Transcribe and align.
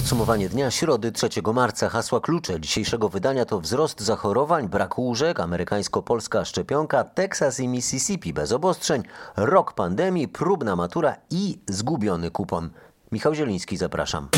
Podsumowanie 0.00 0.48
dnia 0.48 0.70
środy 0.70 1.12
3 1.12 1.28
marca. 1.54 1.88
Hasła 1.88 2.20
klucze 2.20 2.60
dzisiejszego 2.60 3.08
wydania 3.08 3.44
to 3.44 3.60
wzrost 3.60 4.00
zachorowań, 4.00 4.68
brak 4.68 4.98
łóżek, 4.98 5.40
amerykańsko-polska 5.40 6.44
szczepionka, 6.44 7.04
Teksas 7.04 7.60
i 7.60 7.68
Mississippi 7.68 8.32
bez 8.32 8.52
obostrzeń, 8.52 9.02
rok 9.36 9.72
pandemii, 9.72 10.28
próbna 10.28 10.76
matura 10.76 11.16
i 11.30 11.58
zgubiony 11.68 12.30
kupon. 12.30 12.70
Michał 13.12 13.34
Zieliński, 13.34 13.76
zapraszam. 13.76 14.28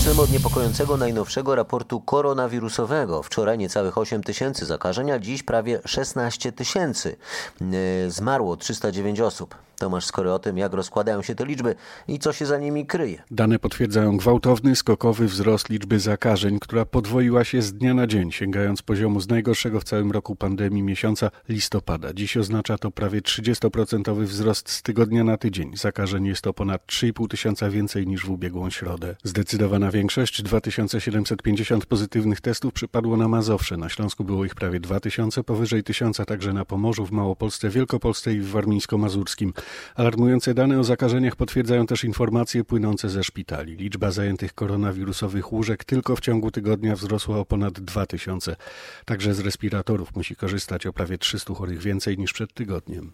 Zaczniemy 0.00 0.22
od 0.22 0.32
niepokojącego 0.32 0.96
najnowszego 0.96 1.54
raportu 1.54 2.00
koronawirusowego. 2.00 3.22
Wczoraj 3.22 3.58
niecałych 3.58 3.98
8 3.98 4.22
tysięcy 4.22 4.66
zakażeń, 4.66 5.10
a 5.10 5.18
dziś 5.18 5.42
prawie 5.42 5.80
16 5.84 6.52
tysięcy. 6.52 7.16
Yy, 7.60 8.10
Zmarło 8.10 8.56
309 8.56 9.20
osób. 9.20 9.54
Tomasz 9.80 10.06
Skory 10.06 10.32
o 10.32 10.38
tym, 10.38 10.58
jak 10.58 10.72
rozkładają 10.72 11.22
się 11.22 11.34
te 11.34 11.46
liczby 11.46 11.74
i 12.08 12.18
co 12.18 12.32
się 12.32 12.46
za 12.46 12.58
nimi 12.58 12.86
kryje. 12.86 13.22
Dane 13.30 13.58
potwierdzają 13.58 14.16
gwałtowny, 14.16 14.76
skokowy 14.76 15.26
wzrost 15.26 15.68
liczby 15.68 16.00
zakażeń, 16.00 16.58
która 16.58 16.84
podwoiła 16.84 17.44
się 17.44 17.62
z 17.62 17.72
dnia 17.72 17.94
na 17.94 18.06
dzień, 18.06 18.32
sięgając 18.32 18.82
poziomu 18.82 19.20
z 19.20 19.28
najgorszego 19.28 19.80
w 19.80 19.84
całym 19.84 20.10
roku 20.12 20.36
pandemii 20.36 20.82
miesiąca 20.82 21.30
listopada. 21.48 22.12
Dziś 22.12 22.36
oznacza 22.36 22.78
to 22.78 22.90
prawie 22.90 23.20
30% 23.20 24.24
wzrost 24.24 24.70
z 24.70 24.82
tygodnia 24.82 25.24
na 25.24 25.36
tydzień. 25.36 25.76
Zakażeń 25.76 26.26
jest 26.26 26.42
to 26.42 26.52
ponad 26.52 26.86
3,5 26.86 27.28
tysiąca 27.28 27.70
więcej 27.70 28.06
niż 28.06 28.26
w 28.26 28.30
ubiegłą 28.30 28.70
środę. 28.70 29.16
Zdecydowana 29.24 29.89
większość, 29.90 30.42
2750 30.42 31.86
pozytywnych 31.86 32.40
testów 32.40 32.72
przypadło 32.72 33.16
na 33.16 33.28
Mazowsze. 33.28 33.76
Na 33.76 33.88
Śląsku 33.88 34.24
było 34.24 34.44
ich 34.44 34.54
prawie 34.54 34.80
2000, 34.80 35.44
powyżej 35.44 35.82
1000 35.82 36.16
także 36.26 36.52
na 36.52 36.64
Pomorzu, 36.64 37.06
w 37.06 37.10
Małopolsce, 37.10 37.70
Wielkopolsce 37.70 38.34
i 38.34 38.40
w 38.40 38.52
Warmińsko-Mazurskim. 38.52 39.52
Alarmujące 39.94 40.54
dane 40.54 40.78
o 40.80 40.84
zakażeniach 40.84 41.36
potwierdzają 41.36 41.86
też 41.86 42.04
informacje 42.04 42.64
płynące 42.64 43.08
ze 43.08 43.24
szpitali. 43.24 43.76
Liczba 43.76 44.10
zajętych 44.10 44.54
koronawirusowych 44.54 45.52
łóżek 45.52 45.84
tylko 45.84 46.16
w 46.16 46.20
ciągu 46.20 46.50
tygodnia 46.50 46.96
wzrosła 46.96 47.38
o 47.38 47.44
ponad 47.44 47.80
2000. 47.80 48.56
Także 49.04 49.34
z 49.34 49.40
respiratorów 49.40 50.16
musi 50.16 50.36
korzystać 50.36 50.86
o 50.86 50.92
prawie 50.92 51.18
300 51.18 51.54
chorych 51.54 51.82
więcej 51.82 52.18
niż 52.18 52.32
przed 52.32 52.54
tygodniem. 52.54 53.12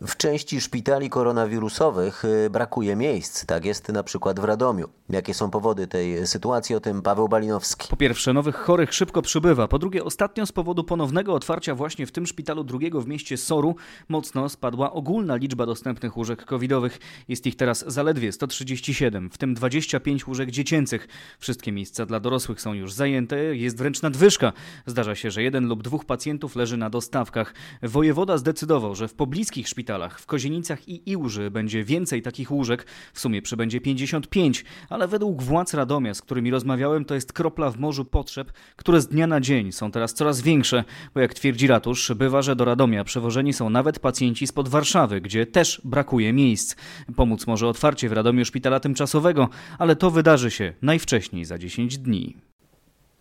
W 0.00 0.16
części 0.16 0.60
szpitali 0.60 1.10
koronawirusowych 1.10 2.24
y, 2.24 2.50
brakuje 2.50 2.96
miejsc. 2.96 3.46
Tak 3.46 3.64
jest 3.64 3.88
na 3.88 4.02
przykład 4.02 4.40
w 4.40 4.44
Radomiu. 4.44 4.88
Jakie 5.10 5.34
są 5.34 5.50
powody 5.50 5.86
tej 5.86 6.26
sytuacji? 6.26 6.74
O 6.74 6.80
tym 6.80 7.02
Paweł 7.02 7.28
Balinowski. 7.28 7.88
Po 7.88 7.96
pierwsze, 7.96 8.32
nowych 8.32 8.56
chorych 8.56 8.94
szybko 8.94 9.22
przybywa. 9.22 9.68
Po 9.68 9.78
drugie, 9.78 10.04
ostatnio 10.04 10.46
z 10.46 10.52
powodu 10.52 10.84
ponownego 10.84 11.34
otwarcia 11.34 11.74
właśnie 11.74 12.06
w 12.06 12.12
tym 12.12 12.26
szpitalu 12.26 12.64
drugiego 12.64 13.00
w 13.00 13.06
mieście 13.06 13.36
Soru 13.36 13.76
mocno 14.08 14.48
spadła 14.48 14.92
ogólna 14.92 15.36
liczba 15.36 15.66
dostępnych 15.66 16.16
łóżek 16.16 16.44
covidowych. 16.44 16.98
Jest 17.28 17.46
ich 17.46 17.56
teraz 17.56 17.84
zaledwie 17.86 18.32
137, 18.32 19.30
w 19.30 19.38
tym 19.38 19.54
25 19.54 20.26
łóżek 20.26 20.50
dziecięcych. 20.50 21.08
Wszystkie 21.38 21.72
miejsca 21.72 22.06
dla 22.06 22.20
dorosłych 22.20 22.60
są 22.60 22.74
już 22.74 22.92
zajęte, 22.92 23.56
jest 23.56 23.78
wręcz 23.78 24.02
nadwyżka. 24.02 24.52
Zdarza 24.86 25.14
się, 25.14 25.30
że 25.30 25.42
jeden 25.42 25.66
lub 25.68 25.82
dwóch 25.82 26.04
pacjentów 26.04 26.56
leży 26.56 26.76
na 26.76 26.90
dostawkach. 26.90 27.54
Wojewoda 27.82 28.38
zdecydował, 28.38 28.94
że 28.94 29.08
w 29.08 29.14
pobliskich 29.14 29.68
szpitalach 29.68 29.83
szpitalach. 29.84 30.20
W 30.20 30.26
Kozienicach 30.26 30.88
i 30.88 31.10
Iłży 31.10 31.50
będzie 31.50 31.84
więcej 31.84 32.22
takich 32.22 32.50
łóżek, 32.50 32.86
w 33.12 33.20
sumie 33.20 33.42
przybędzie 33.42 33.80
55, 33.80 34.64
ale 34.88 35.08
według 35.08 35.42
władz 35.42 35.74
Radomia, 35.74 36.14
z 36.14 36.22
którymi 36.22 36.50
rozmawiałem, 36.50 37.04
to 37.04 37.14
jest 37.14 37.32
kropla 37.32 37.70
w 37.70 37.78
morzu 37.78 38.04
potrzeb, 38.04 38.52
które 38.76 39.00
z 39.00 39.08
dnia 39.08 39.26
na 39.26 39.40
dzień 39.40 39.72
są 39.72 39.90
teraz 39.90 40.14
coraz 40.14 40.40
większe, 40.40 40.84
bo 41.14 41.20
jak 41.20 41.34
twierdzi 41.34 41.66
ratusz, 41.66 42.12
bywa, 42.16 42.42
że 42.42 42.56
do 42.56 42.64
Radomia 42.64 43.04
przewożeni 43.04 43.52
są 43.52 43.70
nawet 43.70 43.98
pacjenci 43.98 44.46
spod 44.46 44.68
Warszawy, 44.68 45.20
gdzie 45.20 45.46
też 45.46 45.80
brakuje 45.84 46.32
miejsc. 46.32 46.76
Pomóc 47.16 47.46
może 47.46 47.68
otwarcie 47.68 48.08
w 48.08 48.12
Radomiu 48.12 48.44
szpitala 48.44 48.80
tymczasowego, 48.80 49.48
ale 49.78 49.96
to 49.96 50.10
wydarzy 50.10 50.50
się 50.50 50.72
najwcześniej 50.82 51.44
za 51.44 51.58
10 51.58 51.98
dni. 51.98 52.36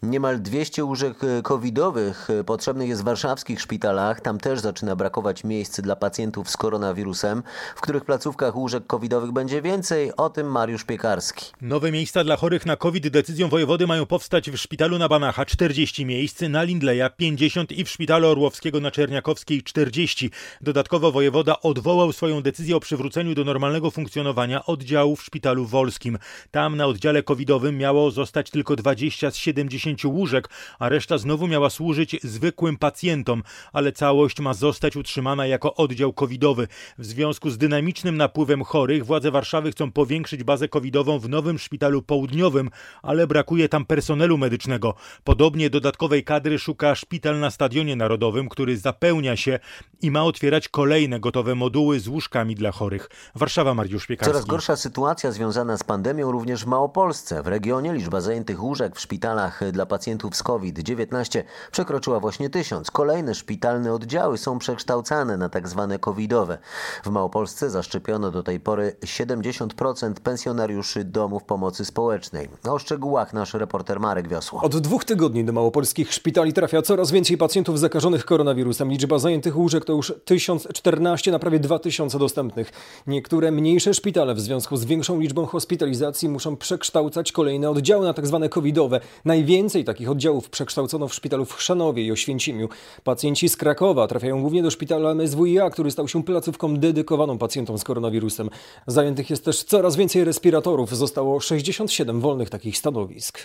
Niemal 0.03 0.41
200 0.41 0.83
łóżek 0.83 1.23
e, 1.23 1.41
covidowych 1.41 2.29
e, 2.29 2.44
potrzebnych 2.44 2.89
jest 2.89 3.01
w 3.01 3.05
warszawskich 3.05 3.61
szpitalach. 3.61 4.22
Tam 4.22 4.38
też 4.38 4.59
zaczyna 4.59 4.95
brakować 4.95 5.44
miejsc 5.44 5.81
dla 5.81 5.95
pacjentów 5.95 6.50
z 6.50 6.57
koronawirusem. 6.57 7.44
W 7.75 7.81
których 7.81 8.05
placówkach 8.05 8.55
łóżek 8.55 8.88
covidowych 8.88 9.31
będzie 9.31 9.61
więcej? 9.61 10.16
O 10.17 10.29
tym 10.29 10.51
Mariusz 10.51 10.83
Piekarski. 10.83 11.45
Nowe 11.61 11.91
miejsca 11.91 12.23
dla 12.23 12.35
chorych 12.35 12.66
na 12.66 12.75
COVID 12.75 13.07
decyzją 13.07 13.50
wojewody 13.50 13.88
mają 13.88 14.05
powstać 14.05 14.51
w 14.51 14.57
szpitalu 14.57 14.97
na 14.97 15.09
Banacha 15.09 15.45
40 15.45 16.05
miejsc, 16.05 16.41
na 16.41 16.63
Lindleja 16.63 17.09
50 17.09 17.72
i 17.72 17.85
w 17.85 17.89
szpitalu 17.89 18.28
Orłowskiego 18.28 18.79
na 18.79 18.91
Czerniakowskiej 18.91 19.63
40. 19.63 20.31
Dodatkowo 20.61 21.11
wojewoda 21.11 21.59
odwołał 21.59 22.13
swoją 22.13 22.41
decyzję 22.41 22.75
o 22.75 22.79
przywróceniu 22.79 23.35
do 23.35 23.44
normalnego 23.44 23.91
funkcjonowania 23.91 24.66
oddziału 24.66 25.16
w 25.16 25.23
szpitalu 25.23 25.66
wolskim. 25.66 26.17
Tam 26.51 26.78
na 26.78 26.85
oddziale 26.85 27.23
covidowym 27.23 27.78
miało 27.78 28.11
zostać 28.11 28.49
tylko 28.49 28.75
20 28.75 29.31
z 29.31 29.35
70 29.35 29.92
łóżek, 30.05 30.49
a 30.79 30.89
reszta 30.89 31.17
znowu 31.17 31.47
miała 31.47 31.69
służyć 31.69 32.15
zwykłym 32.23 32.77
pacjentom, 32.77 33.43
ale 33.73 33.91
całość 33.91 34.39
ma 34.39 34.53
zostać 34.53 34.95
utrzymana 34.95 35.47
jako 35.47 35.75
oddział 35.75 36.13
covidowy. 36.13 36.67
W 36.97 37.05
związku 37.05 37.49
z 37.49 37.57
dynamicznym 37.57 38.17
napływem 38.17 38.63
chorych 38.63 39.05
władze 39.05 39.31
Warszawy 39.31 39.71
chcą 39.71 39.91
powiększyć 39.91 40.43
bazę 40.43 40.67
covidową 40.67 41.19
w 41.19 41.29
nowym 41.29 41.59
szpitalu 41.59 42.01
południowym, 42.01 42.69
ale 43.01 43.27
brakuje 43.27 43.69
tam 43.69 43.85
personelu 43.85 44.37
medycznego. 44.37 44.93
Podobnie 45.23 45.69
dodatkowej 45.69 46.23
kadry 46.23 46.59
szuka 46.59 46.95
szpital 46.95 47.39
na 47.39 47.51
Stadionie 47.51 47.95
Narodowym, 47.95 48.49
który 48.49 48.77
zapełnia 48.77 49.35
się 49.35 49.59
i 50.01 50.11
ma 50.11 50.23
otwierać 50.23 50.67
kolejne 50.67 51.19
gotowe 51.19 51.55
moduły 51.55 51.99
z 51.99 52.07
łóżkami 52.07 52.55
dla 52.55 52.71
chorych. 52.71 53.09
Warszawa, 53.35 53.73
Mariusz 53.73 54.07
Piekarski. 54.07 54.33
Coraz 54.33 54.45
gorsza 54.45 54.75
sytuacja 54.75 55.31
związana 55.31 55.77
z 55.77 55.83
pandemią 55.83 56.31
również 56.31 56.63
w 56.63 56.67
Małopolsce. 56.67 57.43
W 57.43 57.47
regionie 57.47 57.93
liczba 57.93 58.21
zajętych 58.21 58.63
łóżek 58.63 58.95
w 58.95 58.99
szpitalach 58.99 59.71
dla 59.71 59.82
dla 59.83 59.88
pacjentów 59.88 60.35
z 60.35 60.44
COVID-19 60.44 61.44
przekroczyła 61.71 62.19
właśnie 62.19 62.49
tysiąc. 62.49 62.91
Kolejne 62.91 63.35
szpitalne 63.35 63.94
oddziały 63.94 64.38
są 64.38 64.59
przekształcane 64.59 65.38
na 65.38 65.49
tak 65.49 65.67
zwane 65.67 65.99
covidowe. 65.99 66.57
W 67.03 67.09
Małopolsce 67.09 67.69
zaszczepiono 67.69 68.31
do 68.31 68.43
tej 68.43 68.59
pory 68.59 68.95
70% 69.05 70.13
pensjonariuszy 70.13 71.03
domów 71.03 71.43
pomocy 71.43 71.85
społecznej. 71.85 72.49
O 72.69 72.79
szczegółach 72.79 73.33
nasz 73.33 73.53
reporter 73.53 73.99
Marek 73.99 74.27
Wiosło. 74.27 74.61
Od 74.61 74.77
dwóch 74.77 75.05
tygodni 75.05 75.45
do 75.45 75.53
małopolskich 75.53 76.13
szpitali 76.13 76.53
trafia 76.53 76.81
coraz 76.81 77.11
więcej 77.11 77.38
pacjentów 77.38 77.79
zakażonych 77.79 78.25
koronawirusem. 78.25 78.89
Liczba 78.89 79.19
zajętych 79.19 79.57
łóżek 79.57 79.85
to 79.85 79.93
już 79.93 80.13
1014 80.25 81.31
na 81.31 81.39
prawie 81.39 81.59
2000 81.59 82.19
dostępnych. 82.19 82.72
Niektóre 83.07 83.51
mniejsze 83.51 83.93
szpitale 83.93 84.33
w 84.33 84.39
związku 84.39 84.77
z 84.77 84.85
większą 84.85 85.19
liczbą 85.19 85.45
hospitalizacji 85.45 86.29
muszą 86.29 86.57
przekształcać 86.57 87.31
kolejne 87.31 87.69
oddziały 87.69 88.05
na 88.05 88.13
tak 88.13 88.27
zwane 88.27 88.49
covidowe. 88.49 88.99
Najwięcej 89.25 89.72
Więcej 89.73 89.85
takich 89.85 90.09
oddziałów 90.09 90.50
przekształcono 90.50 91.07
w 91.07 91.13
szpitalu 91.13 91.45
w 91.45 91.53
Chrzanowie 91.53 92.03
i 92.03 92.11
Oświęcimiu. 92.11 92.69
Pacjenci 93.03 93.50
z 93.50 93.57
Krakowa 93.57 94.07
trafiają 94.07 94.41
głównie 94.41 94.63
do 94.63 94.72
szpitala 94.72 95.11
MSWiA, 95.16 95.69
który 95.69 95.91
stał 95.91 96.07
się 96.07 96.23
placówką 96.23 96.78
dedykowaną 96.78 97.38
pacjentom 97.38 97.78
z 97.78 97.84
koronawirusem. 97.84 98.50
Zajętych 98.88 99.29
jest 99.29 99.45
też 99.45 99.63
coraz 99.63 99.95
więcej 99.95 100.23
respiratorów. 100.23 100.97
Zostało 100.97 101.39
67 101.39 102.22
wolnych 102.22 102.50
takich 102.50 102.78
stanowisk. 102.78 103.39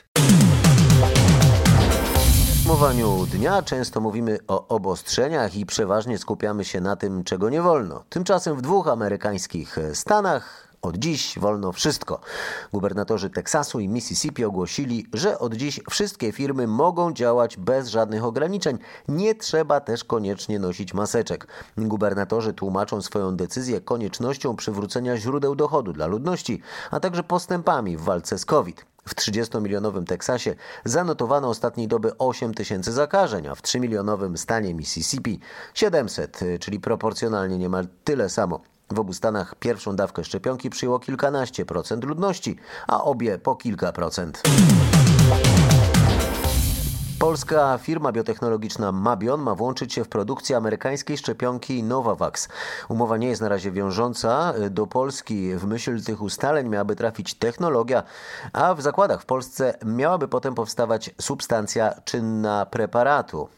Podsumowaniu 2.68 3.26
dnia 3.32 3.62
często 3.62 4.00
mówimy 4.00 4.38
o 4.48 4.68
obostrzeniach 4.68 5.56
i 5.56 5.66
przeważnie 5.66 6.18
skupiamy 6.18 6.64
się 6.64 6.80
na 6.80 6.96
tym, 6.96 7.24
czego 7.24 7.50
nie 7.50 7.62
wolno. 7.62 8.04
Tymczasem 8.08 8.56
w 8.56 8.62
dwóch 8.62 8.88
amerykańskich 8.88 9.76
stanach 9.94 10.67
od 10.82 10.96
dziś 10.96 11.38
wolno 11.38 11.72
wszystko. 11.72 12.20
Gubernatorzy 12.72 13.30
Teksasu 13.30 13.80
i 13.80 13.88
Mississippi 13.88 14.44
ogłosili, 14.44 15.06
że 15.12 15.38
od 15.38 15.54
dziś 15.54 15.80
wszystkie 15.90 16.32
firmy 16.32 16.66
mogą 16.66 17.12
działać 17.12 17.56
bez 17.56 17.88
żadnych 17.88 18.24
ograniczeń. 18.24 18.78
Nie 19.08 19.34
trzeba 19.34 19.80
też 19.80 20.04
koniecznie 20.04 20.58
nosić 20.58 20.94
maseczek. 20.94 21.46
Gubernatorzy 21.76 22.52
tłumaczą 22.52 23.02
swoją 23.02 23.36
decyzję 23.36 23.80
koniecznością 23.80 24.56
przywrócenia 24.56 25.16
źródeł 25.16 25.54
dochodu 25.54 25.92
dla 25.92 26.06
ludności, 26.06 26.62
a 26.90 27.00
także 27.00 27.22
postępami 27.22 27.96
w 27.96 28.00
walce 28.00 28.38
z 28.38 28.44
COVID. 28.44 28.84
W 29.08 29.14
30-milionowym 29.14 30.04
Teksasie 30.04 30.54
zanotowano 30.84 31.48
ostatniej 31.48 31.88
doby 31.88 32.18
8 32.18 32.54
tysięcy 32.54 32.92
zakażeń, 32.92 33.46
a 33.46 33.54
w 33.54 33.62
3-milionowym 33.62 34.36
stanie 34.36 34.74
Mississippi 34.74 35.40
700, 35.74 36.40
czyli 36.60 36.80
proporcjonalnie 36.80 37.58
niemal 37.58 37.86
tyle 38.04 38.28
samo. 38.28 38.60
W 38.90 38.98
obu 38.98 39.12
Stanach 39.12 39.54
pierwszą 39.54 39.96
dawkę 39.96 40.24
szczepionki 40.24 40.70
przyjęło 40.70 40.98
kilkanaście 40.98 41.66
procent 41.66 42.04
ludności, 42.04 42.56
a 42.86 43.02
obie 43.02 43.38
po 43.38 43.56
kilka 43.56 43.92
procent. 43.92 44.42
Polska 47.18 47.78
firma 47.82 48.12
biotechnologiczna 48.12 48.92
Mabion 48.92 49.40
ma 49.40 49.54
włączyć 49.54 49.92
się 49.92 50.04
w 50.04 50.08
produkcję 50.08 50.56
amerykańskiej 50.56 51.18
szczepionki 51.18 51.82
Novavax. 51.82 52.48
Umowa 52.88 53.16
nie 53.16 53.28
jest 53.28 53.40
na 53.40 53.48
razie 53.48 53.72
wiążąca. 53.72 54.54
Do 54.70 54.86
Polski 54.86 55.54
w 55.54 55.66
myśl 55.66 56.02
tych 56.02 56.22
ustaleń 56.22 56.68
miałaby 56.68 56.96
trafić 56.96 57.34
technologia, 57.34 58.02
a 58.52 58.74
w 58.74 58.82
zakładach 58.82 59.22
w 59.22 59.26
Polsce 59.26 59.78
miałaby 59.84 60.28
potem 60.28 60.54
powstawać 60.54 61.10
substancja 61.20 61.94
czynna 62.04 62.66
preparatu. 62.66 63.48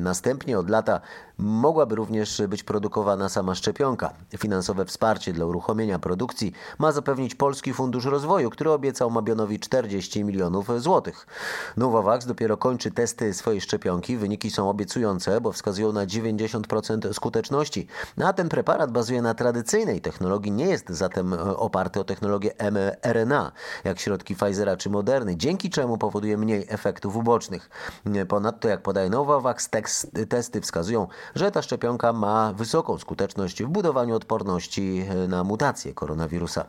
Następnie 0.00 0.58
od 0.58 0.70
lata 0.70 1.00
Mogłaby 1.40 1.94
również 1.94 2.42
być 2.48 2.62
produkowana 2.62 3.28
sama 3.28 3.54
szczepionka. 3.54 4.12
Finansowe 4.38 4.84
wsparcie 4.84 5.32
dla 5.32 5.46
uruchomienia 5.46 5.98
produkcji 5.98 6.52
ma 6.78 6.92
zapewnić 6.92 7.34
Polski 7.34 7.74
Fundusz 7.74 8.04
Rozwoju, 8.04 8.50
który 8.50 8.70
obiecał 8.70 9.10
Mabionowi 9.10 9.60
40 9.60 10.24
milionów 10.24 10.82
złotych. 10.82 11.26
Novavax 11.76 12.26
dopiero 12.26 12.56
kończy 12.56 12.90
testy 12.90 13.34
swojej 13.34 13.60
szczepionki. 13.60 14.16
Wyniki 14.16 14.50
są 14.50 14.70
obiecujące, 14.70 15.40
bo 15.40 15.52
wskazują 15.52 15.92
na 15.92 16.06
90% 16.06 17.12
skuteczności. 17.12 17.86
A 18.24 18.32
ten 18.32 18.48
preparat 18.48 18.92
bazuje 18.92 19.22
na 19.22 19.34
tradycyjnej 19.34 20.00
technologii, 20.00 20.52
nie 20.52 20.66
jest 20.66 20.88
zatem 20.90 21.32
oparty 21.56 22.00
o 22.00 22.04
technologię 22.04 22.50
mRNA, 22.72 23.52
jak 23.84 24.00
środki 24.00 24.34
Pfizera 24.34 24.76
czy 24.76 24.90
Moderny, 24.90 25.36
dzięki 25.36 25.70
czemu 25.70 25.98
powoduje 25.98 26.36
mniej 26.36 26.66
efektów 26.68 27.16
ubocznych. 27.16 27.70
Ponadto, 28.28 28.68
jak 28.68 28.82
podaje 28.82 29.10
Novavax, 29.10 29.70
testy 30.28 30.60
wskazują, 30.60 31.06
że 31.34 31.50
ta 31.50 31.62
szczepionka 31.62 32.12
ma 32.12 32.52
wysoką 32.52 32.98
skuteczność 32.98 33.62
w 33.62 33.68
budowaniu 33.68 34.16
odporności 34.16 35.04
na 35.28 35.44
mutacje 35.44 35.94
koronawirusa. 35.94 36.64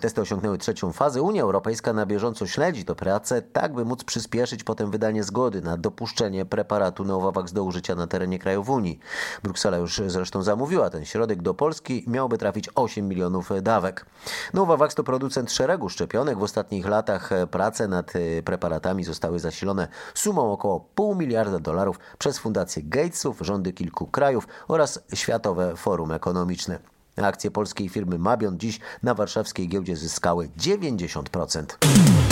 Testy 0.00 0.20
osiągnęły 0.20 0.58
trzecią 0.58 0.92
fazę. 0.92 1.22
Unia 1.22 1.42
Europejska 1.42 1.92
na 1.92 2.06
bieżąco 2.06 2.46
śledzi 2.46 2.84
to 2.84 2.94
pracę, 2.94 3.42
tak 3.42 3.74
by 3.74 3.84
móc 3.84 4.04
przyspieszyć 4.04 4.64
potem 4.64 4.90
wydanie 4.90 5.24
zgody 5.24 5.60
na 5.60 5.76
dopuszczenie 5.76 6.44
preparatu 6.44 7.04
Novavax 7.04 7.52
do 7.52 7.64
użycia 7.64 7.94
na 7.94 8.06
terenie 8.06 8.38
krajów 8.38 8.68
Unii. 8.68 8.98
Bruksela 9.42 9.76
już 9.76 10.02
zresztą 10.06 10.42
zamówiła 10.42 10.90
ten 10.90 11.04
środek 11.04 11.42
do 11.42 11.54
Polski. 11.54 12.04
Miałby 12.06 12.38
trafić 12.38 12.70
8 12.74 13.08
milionów 13.08 13.50
dawek. 13.62 14.06
Novavax 14.54 14.94
to 14.94 15.04
producent 15.04 15.52
szeregu 15.52 15.88
szczepionek. 15.88 16.38
W 16.38 16.42
ostatnich 16.42 16.86
latach 16.86 17.30
prace 17.50 17.88
nad 17.88 18.12
preparatami 18.44 19.04
zostały 19.04 19.38
zasilone 19.38 19.88
sumą 20.14 20.52
około 20.52 20.80
pół 20.80 21.14
miliarda 21.14 21.58
dolarów 21.58 21.98
przez 22.18 22.38
fundację 22.38 22.82
Gatesów, 22.82 23.40
rządy 23.64 23.72
kilku 23.72 24.06
krajów 24.06 24.48
oraz 24.68 25.00
Światowe 25.14 25.76
Forum 25.76 26.12
Ekonomiczne. 26.12 26.78
Akcje 27.16 27.50
polskiej 27.50 27.88
firmy 27.88 28.18
Mabion 28.18 28.58
dziś 28.58 28.80
na 29.02 29.14
warszawskiej 29.14 29.68
giełdzie 29.68 29.96
zyskały 29.96 30.48
90%. 30.58 32.23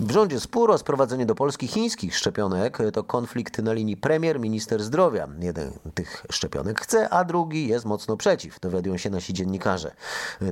W 0.00 0.10
rządzie 0.10 0.40
spór 0.40 0.70
o 0.70 0.78
sprowadzenie 0.78 1.26
do 1.26 1.34
Polski 1.34 1.66
chińskich 1.66 2.16
szczepionek 2.16 2.78
to 2.92 3.04
konflikt 3.04 3.58
na 3.58 3.72
linii 3.72 3.96
premier-minister 3.96 4.82
zdrowia. 4.82 5.28
Jeden 5.40 5.72
tych 5.94 6.26
szczepionek 6.32 6.80
chce, 6.80 7.08
a 7.08 7.24
drugi 7.24 7.68
jest 7.68 7.84
mocno 7.84 8.16
przeciw, 8.16 8.60
dowiadują 8.60 8.96
się 8.96 9.10
nasi 9.10 9.34
dziennikarze. 9.34 9.94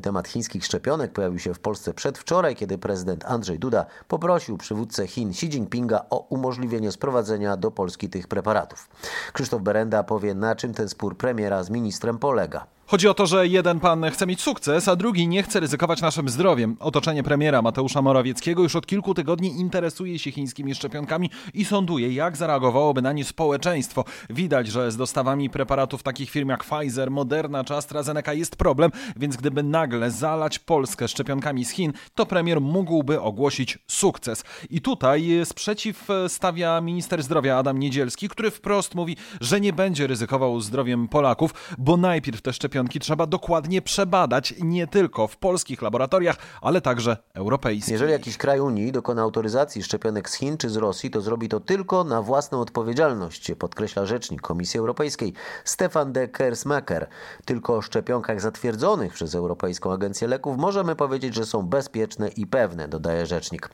Temat 0.02 0.28
chińskich 0.28 0.64
szczepionek 0.64 1.12
pojawił 1.12 1.38
się 1.38 1.54
w 1.54 1.58
Polsce 1.58 1.94
przedwczoraj, 1.94 2.56
kiedy 2.56 2.78
prezydent 2.78 3.24
Andrzej 3.24 3.58
Duda 3.58 3.86
poprosił 4.08 4.56
przywódcę 4.58 5.06
Chin 5.06 5.30
Xi 5.30 5.46
Jinpinga 5.46 6.04
o 6.10 6.18
umożliwienie 6.18 6.92
sprowadzenia 6.92 7.56
do 7.56 7.70
Polski 7.70 8.08
tych 8.08 8.28
preparatów. 8.28 8.88
Krzysztof 9.32 9.62
Berenda 9.62 10.02
powie, 10.02 10.34
na 10.34 10.56
czym 10.56 10.74
ten 10.74 10.88
spór 10.88 11.16
premiera 11.16 11.62
z 11.62 11.70
ministrem 11.70 12.18
polega. 12.18 12.66
Chodzi 12.86 13.08
o 13.08 13.14
to, 13.14 13.26
że 13.26 13.48
jeden 13.48 13.80
pan 13.80 14.10
chce 14.10 14.26
mieć 14.26 14.40
sukces, 14.40 14.88
a 14.88 14.96
drugi 14.96 15.28
nie 15.28 15.42
chce 15.42 15.60
ryzykować 15.60 16.02
naszym 16.02 16.28
zdrowiem. 16.28 16.76
Otoczenie 16.80 17.22
premiera 17.22 17.62
Mateusza 17.62 18.02
Morawieckiego 18.02 18.62
już 18.62 18.76
od 18.76 18.86
kilku 18.86 19.14
tygodni 19.14 19.60
interesuje 19.60 20.18
się 20.18 20.32
chińskimi 20.32 20.74
szczepionkami 20.74 21.30
i 21.54 21.64
sąduje, 21.64 22.12
jak 22.12 22.36
zareagowałoby 22.36 23.02
na 23.02 23.12
nie 23.12 23.24
społeczeństwo. 23.24 24.04
Widać, 24.30 24.66
że 24.66 24.92
z 24.92 24.96
dostawami 24.96 25.50
preparatów 25.50 26.02
takich 26.02 26.30
firm 26.30 26.48
jak 26.48 26.64
Pfizer, 26.64 27.10
Moderna 27.10 27.64
czy 27.64 27.74
AstraZeneca 27.74 28.32
jest 28.32 28.56
problem, 28.56 28.90
więc 29.16 29.36
gdyby 29.36 29.62
nagle 29.62 30.10
zalać 30.10 30.58
Polskę 30.58 31.08
szczepionkami 31.08 31.64
z 31.64 31.70
Chin, 31.70 31.92
to 32.14 32.26
premier 32.26 32.60
mógłby 32.60 33.20
ogłosić 33.20 33.78
sukces. 33.86 34.44
I 34.70 34.80
tutaj 34.80 35.40
sprzeciw 35.44 36.08
stawia 36.28 36.80
minister 36.80 37.22
zdrowia 37.22 37.56
Adam 37.58 37.78
Niedzielski, 37.78 38.28
który 38.28 38.50
wprost 38.50 38.94
mówi, 38.94 39.16
że 39.40 39.60
nie 39.60 39.72
będzie 39.72 40.06
ryzykował 40.06 40.60
zdrowiem 40.60 41.08
Polaków, 41.08 41.54
bo 41.78 41.96
najpierw 41.96 42.42
te 42.42 42.52
szczepionki 42.52 42.73
szczepionki 42.74 43.00
trzeba 43.00 43.26
dokładnie 43.26 43.82
przebadać 43.82 44.54
nie 44.58 44.86
tylko 44.86 45.26
w 45.26 45.36
polskich 45.36 45.82
laboratoriach, 45.82 46.36
ale 46.62 46.80
także 46.80 47.16
europejskich. 47.34 47.92
Jeżeli 47.92 48.12
jakiś 48.12 48.36
kraj 48.36 48.60
Unii 48.60 48.92
dokona 48.92 49.22
autoryzacji 49.22 49.82
szczepionek 49.82 50.30
z 50.30 50.34
Chin 50.34 50.56
czy 50.56 50.70
z 50.70 50.76
Rosji, 50.76 51.10
to 51.10 51.20
zrobi 51.20 51.48
to 51.48 51.60
tylko 51.60 52.04
na 52.04 52.22
własną 52.22 52.60
odpowiedzialność, 52.60 53.52
podkreśla 53.58 54.06
rzecznik 54.06 54.42
Komisji 54.42 54.80
Europejskiej 54.80 55.32
Stefan 55.64 56.12
de 56.12 56.28
Kersmaker. 56.28 57.06
Tylko 57.44 57.76
o 57.76 57.82
szczepionkach 57.82 58.40
zatwierdzonych 58.40 59.12
przez 59.12 59.34
Europejską 59.34 59.92
Agencję 59.92 60.28
Leków 60.28 60.56
możemy 60.56 60.96
powiedzieć, 60.96 61.34
że 61.34 61.46
są 61.46 61.62
bezpieczne 61.62 62.28
i 62.28 62.46
pewne, 62.46 62.88
dodaje 62.88 63.26
rzecznik. 63.26 63.70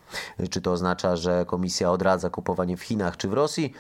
Czy 0.51 0.61
to 0.61 0.73
oznacza, 0.73 1.17
że 1.17 1.45
Komisja 1.47 1.91
odradza 1.91 2.31
kupowanie 2.31 2.77
w 2.77 2.83
Chinach 2.83 3.17
czy 3.17 3.29
w 3.29 3.33
Rosji? 3.33 3.73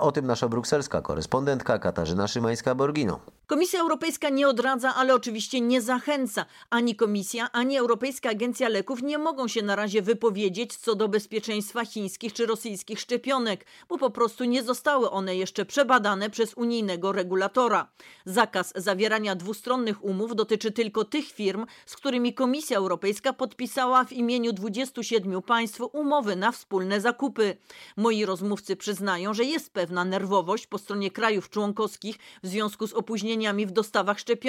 O 0.00 0.12
tym 0.12 0.26
nasza 0.26 0.48
brukselska 0.48 1.02
korespondentka 1.02 1.78
Katarzyna 1.78 2.26
Szymańska-Borgino. 2.26 3.16
Komisja 3.46 3.80
Europejska 3.80 4.28
nie 4.28 4.48
odradza, 4.50 4.94
ale 4.94 5.14
oczywiście 5.14 5.60
nie 5.60 5.82
zachęca. 5.82 6.46
Ani 6.70 6.96
Komisja, 6.96 7.52
ani 7.52 7.76
Europejska 7.78 8.30
Agencja 8.30 8.68
Leków 8.68 9.02
nie 9.02 9.18
mogą 9.18 9.48
się 9.48 9.62
na 9.62 9.76
razie 9.76 10.02
wypowiedzieć 10.02 10.76
co 10.76 10.94
do 10.94 11.08
bezpieczeństwa 11.08 11.84
chińskich 11.84 12.32
czy 12.32 12.46
rosyjskich 12.46 13.00
szczepionek, 13.00 13.66
bo 13.88 13.98
po 13.98 14.10
prostu 14.10 14.44
nie 14.44 14.62
zostały 14.62 15.10
one 15.10 15.36
jeszcze 15.36 15.64
przebadane 15.64 16.30
przez 16.30 16.54
unijnego 16.54 17.12
regulatora. 17.12 17.88
Zakaz 18.24 18.72
zawierania 18.76 19.34
dwustronnych 19.34 20.04
umów 20.04 20.36
dotyczy 20.36 20.70
tylko 20.70 21.04
tych 21.04 21.32
firm, 21.32 21.66
z 21.86 21.96
którymi 21.96 22.34
Komisja 22.34 22.78
Europejska 22.78 23.32
podpisała 23.32 24.04
w 24.04 24.12
imieniu 24.12 24.52
27 24.52 25.42
państw 25.42 25.80
umowy 25.92 26.36
na 26.36 26.52
wspólne 26.52 27.00
zakupy. 27.00 27.56
Moi 27.96 28.24
rozmówcy 28.24 28.76
przyznają, 28.76 29.34
że 29.34 29.44
jest 29.44 29.72
pewna 29.72 30.04
nerwowość 30.04 30.66
po 30.66 30.78
stronie 30.78 31.10
krajów 31.10 31.50
członkowskich 31.50 32.16
w 32.42 32.46
związku 32.46 32.86
z 32.86 32.92
opóźnieniami 32.92 33.66
w 33.66 33.70
dostawach 33.70 34.18
szczepionek. 34.18 34.39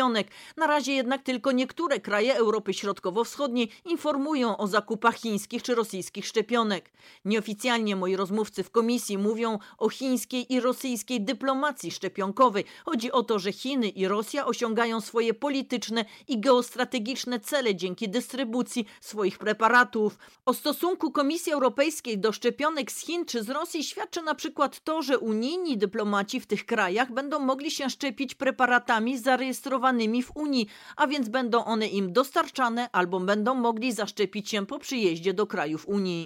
Na 0.57 0.67
razie 0.67 0.93
jednak 0.93 1.21
tylko 1.23 1.51
niektóre 1.51 1.99
kraje 1.99 2.35
Europy 2.35 2.73
Środkowo-Wschodniej 2.73 3.69
informują 3.85 4.57
o 4.57 4.67
zakupach 4.67 5.15
chińskich 5.15 5.63
czy 5.63 5.75
rosyjskich 5.75 6.27
szczepionek. 6.27 6.91
Nieoficjalnie 7.25 7.95
moi 7.95 8.15
rozmówcy 8.15 8.63
w 8.63 8.71
komisji 8.71 9.17
mówią 9.17 9.59
o 9.77 9.89
chińskiej 9.89 10.53
i 10.53 10.59
rosyjskiej 10.59 11.21
dyplomacji 11.21 11.91
szczepionkowej. 11.91 12.65
Chodzi 12.85 13.11
o 13.11 13.23
to, 13.23 13.39
że 13.39 13.51
Chiny 13.51 13.89
i 13.89 14.07
Rosja 14.07 14.45
osiągają 14.45 15.01
swoje 15.01 15.33
polityczne 15.33 16.05
i 16.27 16.39
geostrategiczne 16.39 17.39
cele 17.39 17.75
dzięki 17.75 18.09
dystrybucji 18.09 18.85
swoich 19.01 19.37
preparatów. 19.37 20.17
O 20.45 20.53
stosunku 20.53 21.11
Komisji 21.11 21.51
Europejskiej 21.51 22.19
do 22.19 22.31
szczepionek 22.31 22.91
z 22.91 22.99
Chin 22.99 23.25
czy 23.25 23.43
z 23.43 23.49
Rosji 23.49 23.83
świadczy 23.83 24.21
na 24.21 24.35
przykład 24.35 24.83
to, 24.83 25.01
że 25.01 25.19
unijni 25.19 25.77
dyplomaci 25.77 26.39
w 26.39 26.45
tych 26.45 26.65
krajach 26.65 27.11
będą 27.11 27.39
mogli 27.39 27.71
się 27.71 27.89
szczepić 27.89 28.35
preparatami 28.35 29.17
zarejestrowanymi 29.17 29.80
w 30.23 30.31
Unii, 30.35 30.67
a 30.95 31.07
więc 31.07 31.29
będą 31.29 31.65
one 31.65 31.87
im 31.87 32.13
dostarczane 32.13 32.89
albo 32.91 33.19
będą 33.19 33.53
mogli 33.53 33.93
zaszczepić 33.93 34.49
się 34.49 34.65
po 34.65 34.79
przyjeździe 34.79 35.33
do 35.33 35.47
krajów 35.47 35.87
Unii. 35.87 36.25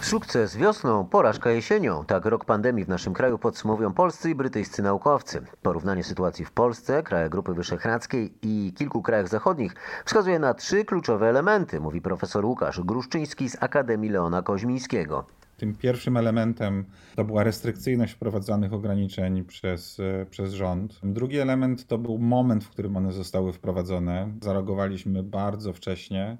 Sukces 0.00 0.56
wiosną, 0.56 1.04
porażka 1.04 1.50
jesienią. 1.50 2.04
Tak 2.04 2.24
rok 2.24 2.44
pandemii 2.44 2.84
w 2.84 2.88
naszym 2.88 3.14
kraju 3.14 3.38
podsumowują 3.38 3.92
polscy 3.92 4.30
i 4.30 4.34
brytyjscy 4.34 4.82
naukowcy. 4.82 5.42
Porównanie 5.62 6.04
sytuacji 6.04 6.44
w 6.44 6.50
Polsce, 6.50 7.02
krajach 7.02 7.28
Grupy 7.28 7.54
Wyszehradzkiej 7.54 8.32
i 8.42 8.72
kilku 8.76 9.02
krajach 9.02 9.28
zachodnich 9.28 9.74
wskazuje 10.04 10.38
na 10.38 10.54
trzy 10.54 10.84
kluczowe 10.84 11.28
elementy, 11.28 11.80
mówi 11.80 12.00
profesor 12.00 12.44
Łukasz 12.44 12.80
Gruszczyński 12.80 13.50
z 13.50 13.62
Akademii 13.62 14.10
Leona 14.10 14.42
Koźmińskiego. 14.42 15.24
Tym 15.62 15.74
pierwszym 15.74 16.16
elementem 16.16 16.84
to 17.16 17.24
była 17.24 17.44
restrykcyjność 17.44 18.12
wprowadzanych 18.12 18.72
ograniczeń 18.72 19.44
przez, 19.44 20.00
przez 20.30 20.52
rząd. 20.52 21.00
Drugi 21.02 21.38
element 21.38 21.86
to 21.86 21.98
był 21.98 22.18
moment, 22.18 22.64
w 22.64 22.70
którym 22.70 22.96
one 22.96 23.12
zostały 23.12 23.52
wprowadzone. 23.52 24.32
Zareagowaliśmy 24.42 25.22
bardzo 25.22 25.72
wcześnie, 25.72 26.38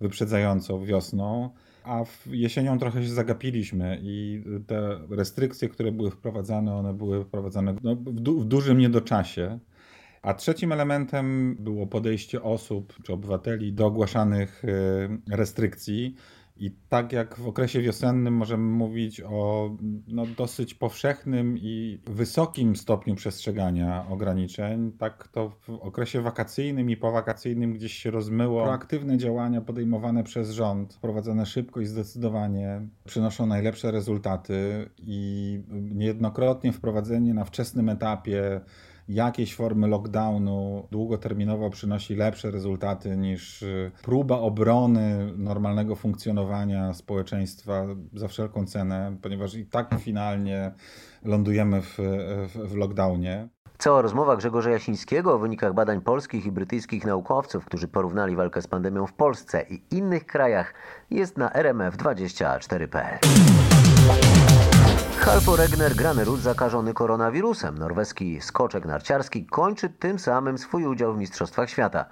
wyprzedzająco 0.00 0.80
wiosną 0.80 1.50
a 1.84 2.04
jesienią 2.26 2.78
trochę 2.78 3.02
się 3.02 3.08
zagapiliśmy 3.08 3.98
i 4.02 4.44
te 4.66 5.00
restrykcje, 5.10 5.68
które 5.68 5.92
były 5.92 6.10
wprowadzane, 6.10 6.74
one 6.74 6.94
były 6.94 7.24
wprowadzane 7.24 7.74
no, 7.82 7.96
w, 7.96 8.20
du 8.20 8.40
w 8.40 8.44
dużym 8.44 8.78
niedoczasie. 8.78 9.58
A 10.22 10.34
trzecim 10.34 10.72
elementem 10.72 11.56
było 11.60 11.86
podejście 11.86 12.42
osób 12.42 12.94
czy 13.02 13.12
obywateli 13.12 13.72
do 13.72 13.86
ogłaszanych 13.86 14.62
restrykcji. 15.30 16.14
I 16.58 16.70
tak 16.88 17.12
jak 17.12 17.36
w 17.36 17.48
okresie 17.48 17.80
wiosennym 17.80 18.34
możemy 18.34 18.64
mówić 18.64 19.20
o 19.20 19.70
no, 20.08 20.26
dosyć 20.26 20.74
powszechnym 20.74 21.58
i 21.58 22.00
wysokim 22.06 22.76
stopniu 22.76 23.14
przestrzegania 23.14 24.06
ograniczeń, 24.08 24.92
tak 24.92 25.28
to 25.28 25.50
w 25.50 25.70
okresie 25.70 26.20
wakacyjnym 26.20 26.90
i 26.90 26.96
powakacyjnym 26.96 27.72
gdzieś 27.72 27.92
się 27.92 28.10
rozmyło. 28.10 28.62
Proaktywne 28.62 29.18
działania 29.18 29.60
podejmowane 29.60 30.24
przez 30.24 30.50
rząd, 30.50 30.98
prowadzone 31.00 31.46
szybko 31.46 31.80
i 31.80 31.86
zdecydowanie 31.86 32.88
przynoszą 33.04 33.46
najlepsze 33.46 33.90
rezultaty 33.90 34.90
i 34.98 35.60
niejednokrotnie 35.70 36.72
wprowadzenie 36.72 37.34
na 37.34 37.44
wczesnym 37.44 37.88
etapie 37.88 38.60
jakieś 39.08 39.54
formy 39.54 39.88
lockdownu 39.88 40.88
długoterminowo 40.90 41.70
przynosi 41.70 42.14
lepsze 42.14 42.50
rezultaty 42.50 43.16
niż 43.16 43.62
y, 43.62 43.90
próba 44.02 44.38
obrony 44.38 45.32
normalnego 45.36 45.96
funkcjonowania 45.96 46.94
społeczeństwa 46.94 47.86
za 48.12 48.28
wszelką 48.28 48.66
cenę, 48.66 49.16
ponieważ 49.22 49.54
i 49.54 49.66
tak 49.66 49.94
finalnie 49.98 50.72
lądujemy 51.24 51.82
w, 51.82 51.98
w, 52.48 52.68
w 52.68 52.76
lockdownie. 52.76 53.48
Cała 53.78 54.02
rozmowa 54.02 54.36
Grzegorza 54.36 54.70
Jasińskiego 54.70 55.34
o 55.34 55.38
wynikach 55.38 55.74
badań 55.74 56.00
polskich 56.00 56.46
i 56.46 56.52
brytyjskich 56.52 57.04
naukowców, 57.04 57.64
którzy 57.64 57.88
porównali 57.88 58.36
walkę 58.36 58.62
z 58.62 58.66
pandemią 58.66 59.06
w 59.06 59.12
Polsce 59.12 59.66
i 59.70 59.82
innych 59.90 60.26
krajach, 60.26 60.74
jest 61.10 61.38
na 61.38 61.48
rmf24.pl. 61.48 63.18
Halpo 65.26 65.56
Regner 65.56 65.94
Granerud 65.94 66.40
zakażony 66.40 66.94
koronawirusem. 66.94 67.78
Norweski 67.78 68.40
skoczek 68.40 68.84
narciarski 68.84 69.46
kończy 69.46 69.88
tym 69.88 70.18
samym 70.18 70.58
swój 70.58 70.86
udział 70.86 71.14
w 71.14 71.18
Mistrzostwach 71.18 71.70
Świata. 71.70 72.04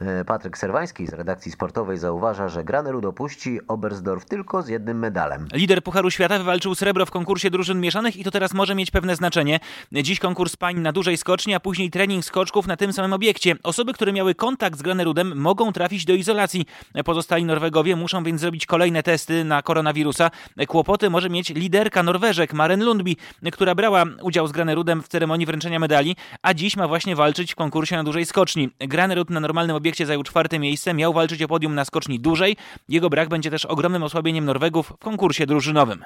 E, 0.00 0.24
Patryk 0.24 0.58
Serwański 0.58 1.06
z 1.06 1.12
redakcji 1.12 1.52
sportowej 1.52 1.98
zauważa, 1.98 2.48
że 2.48 2.64
Granerud 2.64 3.04
opuści 3.04 3.60
Oberstdorf 3.68 4.24
tylko 4.24 4.62
z 4.62 4.68
jednym 4.68 4.98
medalem. 4.98 5.48
Lider 5.52 5.82
Pucharu 5.82 6.10
Świata 6.10 6.38
wywalczył 6.38 6.74
srebro 6.74 7.06
w 7.06 7.10
konkursie 7.10 7.50
drużyn 7.50 7.80
mieszanych 7.80 8.16
i 8.16 8.24
to 8.24 8.30
teraz 8.30 8.54
może 8.54 8.74
mieć 8.74 8.90
pewne 8.90 9.16
znaczenie. 9.16 9.60
Dziś 9.92 10.18
konkurs 10.20 10.56
pań 10.56 10.80
na 10.80 10.92
dużej 10.92 11.16
skoczni, 11.16 11.54
a 11.54 11.60
później 11.60 11.90
trening 11.90 12.24
skoczków 12.24 12.66
na 12.66 12.76
tym 12.76 12.92
samym 12.92 13.12
obiekcie. 13.12 13.54
Osoby, 13.62 13.92
które 13.92 14.12
miały 14.12 14.34
kontakt 14.34 14.78
z 14.78 14.82
Granerudem 14.82 15.40
mogą 15.40 15.72
trafić 15.72 16.04
do 16.04 16.14
izolacji. 16.14 16.66
Pozostali 17.04 17.44
Norwegowie 17.44 17.96
muszą 17.96 18.24
więc 18.24 18.40
zrobić 18.40 18.66
kolejne 18.66 19.02
testy 19.02 19.44
na 19.44 19.62
koronawirusa. 19.62 20.30
Kłopoty 20.68 21.10
może 21.10 21.30
mieć 21.30 21.48
liderka 21.48 22.02
Norweżek 22.02 22.52
Maren 22.62 22.84
Lundby, 22.84 23.16
która 23.52 23.74
brała 23.74 24.04
udział 24.22 24.46
z 24.46 24.52
Granerudem 24.52 25.02
w 25.02 25.08
ceremonii 25.08 25.46
wręczenia 25.46 25.78
medali, 25.78 26.16
a 26.42 26.54
dziś 26.54 26.76
ma 26.76 26.88
właśnie 26.88 27.16
walczyć 27.16 27.52
w 27.52 27.56
konkursie 27.56 27.96
na 27.96 28.04
dużej 28.04 28.26
skoczni. 28.26 28.68
Granerud 28.78 29.30
na 29.30 29.40
normalnym 29.40 29.76
obiekcie 29.76 30.06
zajął 30.06 30.22
czwarte 30.22 30.58
miejsce, 30.58 30.94
miał 30.94 31.12
walczyć 31.12 31.42
o 31.42 31.48
podium 31.48 31.74
na 31.74 31.84
skoczni 31.84 32.20
dużej. 32.20 32.56
Jego 32.88 33.10
brak 33.10 33.28
będzie 33.28 33.50
też 33.50 33.64
ogromnym 33.64 34.02
osłabieniem 34.02 34.44
Norwegów 34.44 34.92
w 35.00 35.04
konkursie 35.04 35.46
drużynowym. 35.46 36.02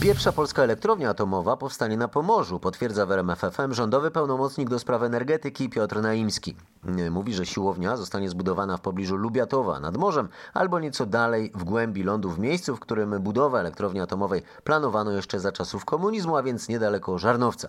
Pierwsza 0.00 0.32
polska 0.32 0.62
elektrownia 0.62 1.10
atomowa 1.10 1.56
powstanie 1.56 1.96
na 1.96 2.08
Pomorzu, 2.08 2.60
potwierdza 2.60 3.06
w 3.06 3.12
RMFFM 3.12 3.74
rządowy 3.74 4.10
pełnomocnik 4.10 4.68
do 4.68 4.78
spraw 4.78 5.02
energetyki 5.02 5.68
Piotr 5.70 6.02
Naimski. 6.02 6.56
Mówi, 7.10 7.34
że 7.34 7.46
siłownia 7.46 7.96
zostanie 7.96 8.28
zbudowana 8.28 8.76
w 8.76 8.80
pobliżu 8.80 9.16
Lubiatowa 9.16 9.80
nad 9.80 9.96
morzem 9.96 10.28
albo 10.54 10.80
nieco 10.80 11.06
dalej 11.06 11.52
w 11.54 11.64
głębi 11.64 12.02
lądu 12.02 12.30
w 12.30 12.38
miejscu, 12.38 12.76
w 12.76 12.80
którym 12.80 13.22
budowę 13.22 13.60
elektrowni 13.60 14.00
atomowej 14.00 14.42
planowano 14.64 15.12
jeszcze 15.12 15.40
za 15.40 15.52
czasów 15.52 15.84
komunizmu, 15.84 16.36
a 16.36 16.42
więc 16.42 16.68
niedaleko 16.68 17.18
Żarnowca. 17.18 17.68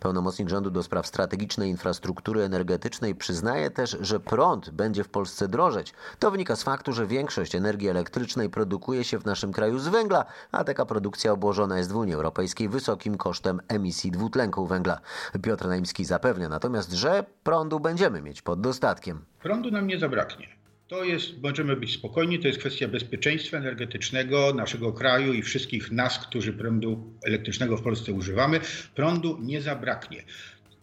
Pełnomocnik 0.00 0.48
rządu 0.48 0.70
do 0.70 0.82
spraw 0.82 1.06
strategicznej 1.06 1.70
infrastruktury 1.70 2.42
energetycznej 2.42 3.14
przyznaje 3.14 3.70
też, 3.70 3.96
że 4.00 4.20
prąd 4.20 4.70
będzie 4.70 5.04
w 5.04 5.08
Polsce 5.08 5.48
drożeć. 5.48 5.94
To 6.18 6.30
wynika 6.30 6.56
z 6.56 6.62
faktu, 6.62 6.92
że 6.92 7.06
większość 7.06 7.54
energii 7.54 7.88
elektrycznej 7.88 8.50
produkuje 8.50 9.04
się 9.04 9.18
w 9.18 9.26
naszym 9.26 9.52
kraju 9.52 9.78
z 9.78 9.88
węgla, 9.88 10.24
a 10.52 10.64
taka 10.64 10.86
produkcja 10.86 11.32
obłożona 11.32 11.65
jest 11.74 11.92
w 11.92 11.96
Unii 11.96 12.14
Europejskiej 12.14 12.68
wysokim 12.68 13.16
kosztem 13.16 13.60
emisji 13.68 14.10
dwutlenku 14.10 14.66
węgla. 14.66 15.00
Piotr 15.42 15.66
Naimski 15.66 16.04
zapewnia 16.04 16.48
natomiast, 16.48 16.92
że 16.92 17.24
prądu 17.42 17.80
będziemy 17.80 18.22
mieć 18.22 18.42
pod 18.42 18.60
dostatkiem. 18.60 19.24
Prądu 19.42 19.70
nam 19.70 19.86
nie 19.86 19.98
zabraknie. 19.98 20.56
To 20.88 21.04
jest, 21.04 21.42
możemy 21.42 21.76
być 21.76 21.94
spokojni, 21.94 22.38
to 22.38 22.48
jest 22.48 22.60
kwestia 22.60 22.88
bezpieczeństwa 22.88 23.56
energetycznego 23.56 24.52
naszego 24.54 24.92
kraju 24.92 25.32
i 25.32 25.42
wszystkich 25.42 25.92
nas, 25.92 26.18
którzy 26.18 26.52
prądu 26.52 27.14
elektrycznego 27.24 27.76
w 27.76 27.82
Polsce 27.82 28.12
używamy. 28.12 28.60
Prądu 28.94 29.38
nie 29.40 29.62
zabraknie. 29.62 30.22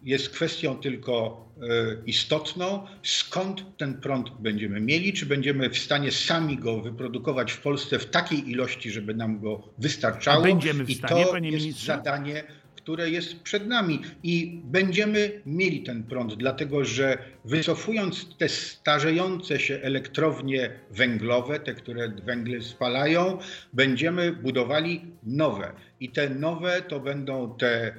Jest 0.03 0.29
kwestią 0.29 0.77
tylko 0.77 1.45
y, 1.57 1.67
istotną, 2.05 2.87
skąd 3.03 3.77
ten 3.77 4.01
prąd 4.01 4.29
będziemy 4.39 4.81
mieli, 4.81 5.13
czy 5.13 5.25
będziemy 5.25 5.69
w 5.69 5.77
stanie 5.77 6.11
sami 6.11 6.57
go 6.57 6.81
wyprodukować 6.81 7.51
w 7.51 7.61
Polsce 7.61 7.99
w 7.99 8.05
takiej 8.05 8.49
ilości, 8.51 8.91
żeby 8.91 9.13
nam 9.13 9.39
go 9.39 9.63
wystarczało. 9.77 10.39
A 10.39 10.43
będziemy 10.43 10.85
w 10.85 10.89
I 10.89 10.95
stanie, 10.95 11.25
to 11.25 11.31
panie 11.31 11.49
jest 11.49 11.63
ministrze? 11.63 11.85
zadanie 11.85 12.43
które 12.83 13.09
jest 13.09 13.39
przed 13.39 13.67
nami 13.67 14.01
i 14.23 14.61
będziemy 14.63 15.41
mieli 15.45 15.83
ten 15.83 16.03
prąd, 16.03 16.35
dlatego 16.35 16.85
że 16.85 17.17
wycofując 17.45 18.37
te 18.37 18.49
starzejące 18.49 19.59
się 19.59 19.79
elektrownie 19.81 20.69
węglowe, 20.91 21.59
te, 21.59 21.73
które 21.73 22.09
węgle 22.09 22.61
spalają, 22.61 23.37
będziemy 23.73 24.31
budowali 24.31 25.01
nowe. 25.23 25.71
I 25.99 26.09
te 26.09 26.29
nowe 26.29 26.81
to 26.81 26.99
będą 26.99 27.57
te 27.57 27.87
y, 27.87 27.93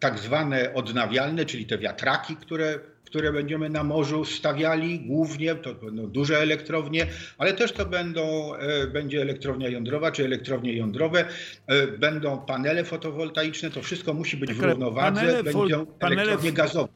tak 0.00 0.18
zwane 0.18 0.74
odnawialne, 0.74 1.44
czyli 1.44 1.66
te 1.66 1.78
wiatraki, 1.78 2.36
które 2.36 2.78
które 3.06 3.32
będziemy 3.32 3.70
na 3.70 3.84
morzu 3.84 4.24
stawiali 4.24 5.00
głównie, 5.00 5.54
to 5.54 5.74
będą 5.74 6.06
duże 6.06 6.38
elektrownie, 6.38 7.06
ale 7.38 7.52
też 7.52 7.72
to 7.72 7.86
będą, 7.86 8.54
e, 8.54 8.86
będzie 8.86 9.22
elektrownia 9.22 9.68
jądrowa 9.68 10.12
czy 10.12 10.24
elektrownie 10.24 10.72
jądrowe, 10.72 11.24
e, 11.66 11.86
będą 11.86 12.38
panele 12.38 12.84
fotowoltaiczne, 12.84 13.70
to 13.70 13.82
wszystko 13.82 14.14
musi 14.14 14.36
być 14.36 14.52
w 14.52 14.62
Ale 14.62 14.70
równowadze, 14.70 15.20
panele 15.20 15.42
będą 15.42 15.86
panele 15.86 16.22
elektrownie 16.22 16.52
gazowe. 16.52 16.92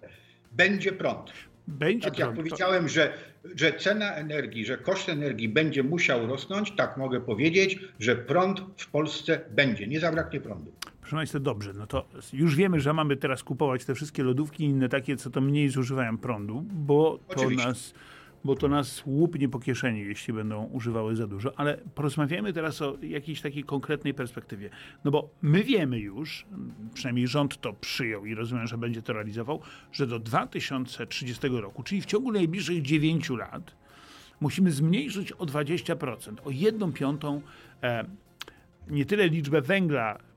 Będzie 0.53 0.93
prąd. 0.93 1.33
Będzie 1.67 2.11
Tak 2.11 2.19
jak 2.19 2.29
prąd. 2.29 2.49
powiedziałem, 2.49 2.89
że, 2.89 3.13
że 3.57 3.73
cena 3.73 4.15
energii, 4.15 4.67
że 4.67 4.77
koszt 4.79 5.09
energii 5.09 5.49
będzie 5.49 5.83
musiał 5.83 6.27
rosnąć, 6.27 6.73
tak 6.77 6.97
mogę 6.97 7.21
powiedzieć, 7.21 7.79
że 8.01 8.17
prąd 8.17 8.61
w 8.77 8.91
Polsce 8.91 9.41
będzie. 9.51 9.87
Nie 9.87 10.01
zabraknie 10.01 10.41
prądu. 10.41 10.73
Proszę 11.11 11.21
Państwa, 11.21 11.41
dobrze, 11.41 11.73
no 11.73 11.87
to 11.87 12.05
już 12.33 12.57
wiemy, 12.57 12.81
że 12.81 12.93
mamy 12.93 13.17
teraz 13.17 13.43
kupować 13.43 13.85
te 13.85 13.95
wszystkie 13.95 14.23
lodówki 14.23 14.65
i 14.65 14.67
inne 14.67 14.89
takie, 14.89 15.17
co 15.17 15.31
to 15.31 15.41
mniej 15.41 15.69
zużywają 15.69 16.19
prądu, 16.19 16.65
bo 16.73 17.19
to 17.37 17.51
nas 17.51 17.95
bo 18.45 18.57
to 18.57 18.69
nas 18.69 19.03
łupnie 19.07 19.49
po 19.49 19.59
kieszeni, 19.59 20.01
jeśli 20.01 20.35
będą 20.35 20.65
używały 20.65 21.17
za 21.17 21.27
dużo. 21.27 21.53
Ale 21.57 21.79
porozmawiajmy 21.95 22.53
teraz 22.53 22.83
o 22.83 22.97
jakiejś 23.03 23.41
takiej 23.41 23.65
konkretnej 23.65 24.15
perspektywie. 24.15 24.71
No 25.05 25.11
bo 25.11 25.31
my 25.43 25.65
wiemy 25.65 25.99
już, 25.99 26.47
przynajmniej 26.95 27.27
rząd 27.27 27.61
to 27.61 27.73
przyjął 27.73 28.27
i 28.27 28.35
rozumiem, 28.35 28.67
że 28.67 28.79
będzie 28.79 29.03
to 29.03 29.13
realizował, 29.13 29.61
że 29.93 30.07
do 30.07 30.19
2030 30.19 31.49
roku, 31.49 31.83
czyli 31.83 32.01
w 32.01 32.07
ciągu 32.07 32.33
najbliższych 32.33 32.83
9 32.83 33.31
lat, 33.31 33.77
musimy 34.41 34.71
zmniejszyć 34.71 35.33
o 35.33 35.47
20%, 35.47 36.35
o 36.45 36.51
1 36.51 36.93
piątą 36.93 37.43
e, 37.83 38.05
nie 38.89 39.05
tyle 39.05 39.29
liczbę 39.29 39.61
węgla, 39.61 40.30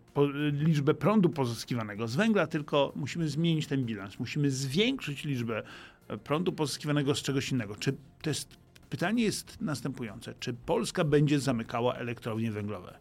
liczbę 0.52 0.94
prądu 0.94 1.30
pozyskiwanego 1.30 2.08
z 2.08 2.16
węgla, 2.16 2.48
tylko 2.48 2.94
musimy 2.96 3.30
zmienić 3.30 3.68
ten 3.68 3.86
bilans. 3.86 4.20
Musimy 4.20 4.52
zwiększyć 4.52 5.24
liczbę 5.24 5.64
e, 6.08 6.18
prądu 6.18 6.54
pozyskiwanego 6.54 7.16
z 7.16 7.22
czegoś 7.22 7.52
innego. 7.52 7.76
Czy 7.76 7.94
to 8.22 8.30
jest, 8.30 8.58
pytanie 8.90 9.24
jest 9.24 9.62
następujące. 9.62 10.34
Czy 10.40 10.54
Polska 10.54 11.04
będzie 11.04 11.40
zamykała 11.40 11.96
elektrownie 11.96 12.52
węglowe? 12.52 12.98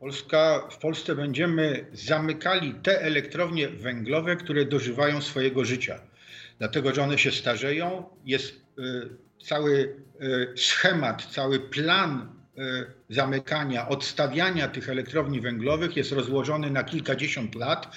Polska, 0.00 0.68
w 0.70 0.78
Polsce 0.78 1.14
będziemy 1.14 1.86
zamykali 1.92 2.74
te 2.74 3.02
elektrownie 3.02 3.68
węglowe, 3.68 4.36
które 4.36 4.64
dożywają 4.64 5.20
swojego 5.20 5.64
życia. 5.64 6.00
Dlatego, 6.58 6.94
że 6.94 7.02
one 7.02 7.18
się 7.18 7.30
starzeją. 7.30 8.04
Jest 8.24 8.54
y, 8.78 9.08
cały 9.44 9.96
y, 10.22 10.52
schemat, 10.56 11.26
cały 11.26 11.60
plan 11.60 12.39
zamykania, 13.08 13.88
odstawiania 13.88 14.68
tych 14.68 14.88
elektrowni 14.88 15.40
węglowych 15.40 15.96
jest 15.96 16.12
rozłożony 16.12 16.70
na 16.70 16.84
kilkadziesiąt 16.84 17.54
lat. 17.54 17.96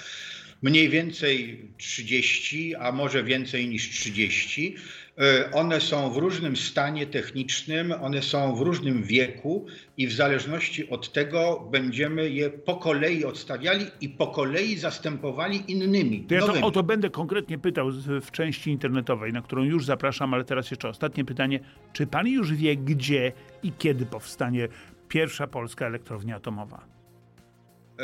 Mniej 0.62 0.89
więcej 0.89 1.62
30, 1.77 2.75
a 2.75 2.91
może 2.91 3.24
więcej 3.24 3.67
niż 3.67 3.89
30. 3.89 4.75
Y, 5.22 5.51
One 5.51 5.82
są 5.82 6.12
w 6.12 6.17
różnym 6.17 6.55
stanie 6.55 7.08
technicznym, 7.08 7.93
one 8.01 8.22
są 8.22 8.55
w 8.55 8.62
różnym 8.62 9.03
wieku 9.03 9.65
i 9.98 10.08
w 10.08 10.13
zależności 10.13 10.89
od 10.89 11.12
tego 11.13 11.67
będziemy 11.72 12.29
je 12.29 12.50
po 12.50 12.75
kolei 12.75 13.25
odstawiali 13.25 13.86
i 14.01 14.10
po 14.10 14.27
kolei 14.27 14.77
zastępowali 14.77 15.72
innymi. 15.72 16.24
To 16.24 16.36
ja 16.36 16.41
to, 16.41 16.53
o 16.62 16.72
to 16.72 16.84
będę 16.84 17.10
konkretnie 17.10 17.58
pytał 17.58 17.91
w 18.22 18.32
części 18.32 18.72
internetowej, 18.72 19.34
na 19.34 19.41
którą 19.41 19.63
już 19.63 19.86
zapraszam, 19.86 20.34
ale 20.34 20.43
teraz 20.43 20.72
jeszcze 20.72 20.89
ostatnie 20.89 21.25
pytanie. 21.25 21.60
Czy 21.93 22.08
pan 22.08 22.27
już 22.27 22.53
wie, 22.53 22.77
gdzie 22.77 23.32
i 23.63 23.72
kiedy 23.72 24.05
powstanie 24.05 24.67
pierwsza 25.08 25.48
polska 25.48 25.86
elektrownia 25.86 26.36
atomowa? 26.36 26.92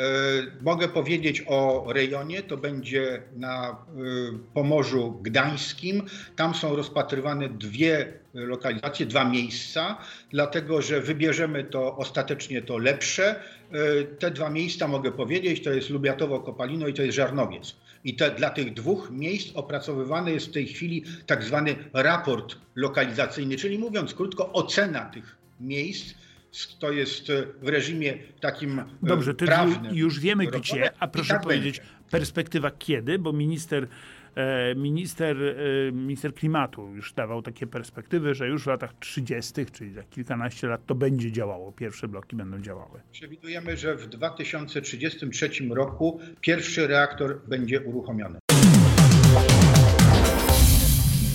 E, 0.00 0.62
Mogę 0.62 0.88
powiedzieć 0.88 1.44
o 1.46 1.86
rejonie, 1.92 2.42
to 2.42 2.56
będzie 2.56 3.22
na 3.36 3.70
e, 3.70 3.74
Pomorzu 4.54 5.18
Gdańskim. 5.22 6.02
Tam 6.36 6.54
są 6.54 6.76
rozpatrywane 6.76 7.48
dwie 7.48 8.12
lokalizacje, 8.34 9.06
dwa 9.06 9.24
miejsca, 9.24 9.98
dlatego 10.30 10.82
że 10.82 11.00
wybierzemy 11.00 11.64
to 11.64 11.96
ostatecznie 11.96 12.62
to 12.62 12.78
lepsze. 12.78 13.40
E, 13.72 14.04
Te 14.04 14.30
dwa 14.30 14.50
miejsca 14.50 14.88
mogę 14.88 15.12
powiedzieć, 15.12 15.64
to 15.64 15.70
jest 15.72 15.90
Lubiatowo-Kopalino 15.90 16.88
i 16.88 16.94
to 16.94 17.02
jest 17.02 17.16
Żarnowiec. 17.16 17.76
I 18.04 18.14
te, 18.14 18.30
dla 18.30 18.50
tych 18.50 18.74
dwóch 18.74 19.10
miejsc 19.10 19.50
opracowywany 19.54 20.32
jest 20.32 20.46
w 20.46 20.52
tej 20.52 20.66
chwili 20.66 21.04
tak 21.26 21.44
zwany 21.44 21.76
raport 21.92 22.56
lokalizacyjny, 22.76 23.56
czyli 23.56 23.78
mówiąc 23.78 24.14
krótko, 24.14 24.52
ocena 24.52 25.04
tych 25.04 25.36
miejsc 25.60 26.14
to 26.78 26.92
jest 26.92 27.32
w 27.62 27.68
reżimie 27.68 28.18
takim 28.40 28.82
Dobrze, 29.02 29.34
to 29.34 29.46
prawnym. 29.46 29.94
już 29.94 30.20
wiemy 30.20 30.46
gdzie, 30.46 30.90
a 30.98 31.08
proszę 31.08 31.34
tak 31.34 31.42
powiedzieć, 31.42 31.78
będzie. 31.78 31.92
perspektywa 32.10 32.70
kiedy, 32.70 33.18
bo 33.18 33.32
minister, 33.32 33.88
e, 34.34 34.74
minister, 34.74 35.36
e, 35.42 35.92
minister 35.92 36.34
klimatu 36.34 36.94
już 36.94 37.12
dawał 37.12 37.42
takie 37.42 37.66
perspektywy, 37.66 38.34
że 38.34 38.48
już 38.48 38.62
w 38.62 38.66
latach 38.66 38.94
30., 39.00 39.66
czyli 39.72 39.92
za 39.92 40.02
kilkanaście 40.02 40.66
lat 40.66 40.86
to 40.86 40.94
będzie 40.94 41.32
działało, 41.32 41.72
pierwsze 41.72 42.08
bloki 42.08 42.36
będą 42.36 42.60
działały. 42.60 43.00
Przewidujemy, 43.12 43.76
że 43.76 43.96
w 43.96 44.06
2033 44.06 45.50
roku 45.70 46.20
pierwszy 46.40 46.86
reaktor 46.86 47.40
będzie 47.48 47.80
uruchomiony. 47.80 48.38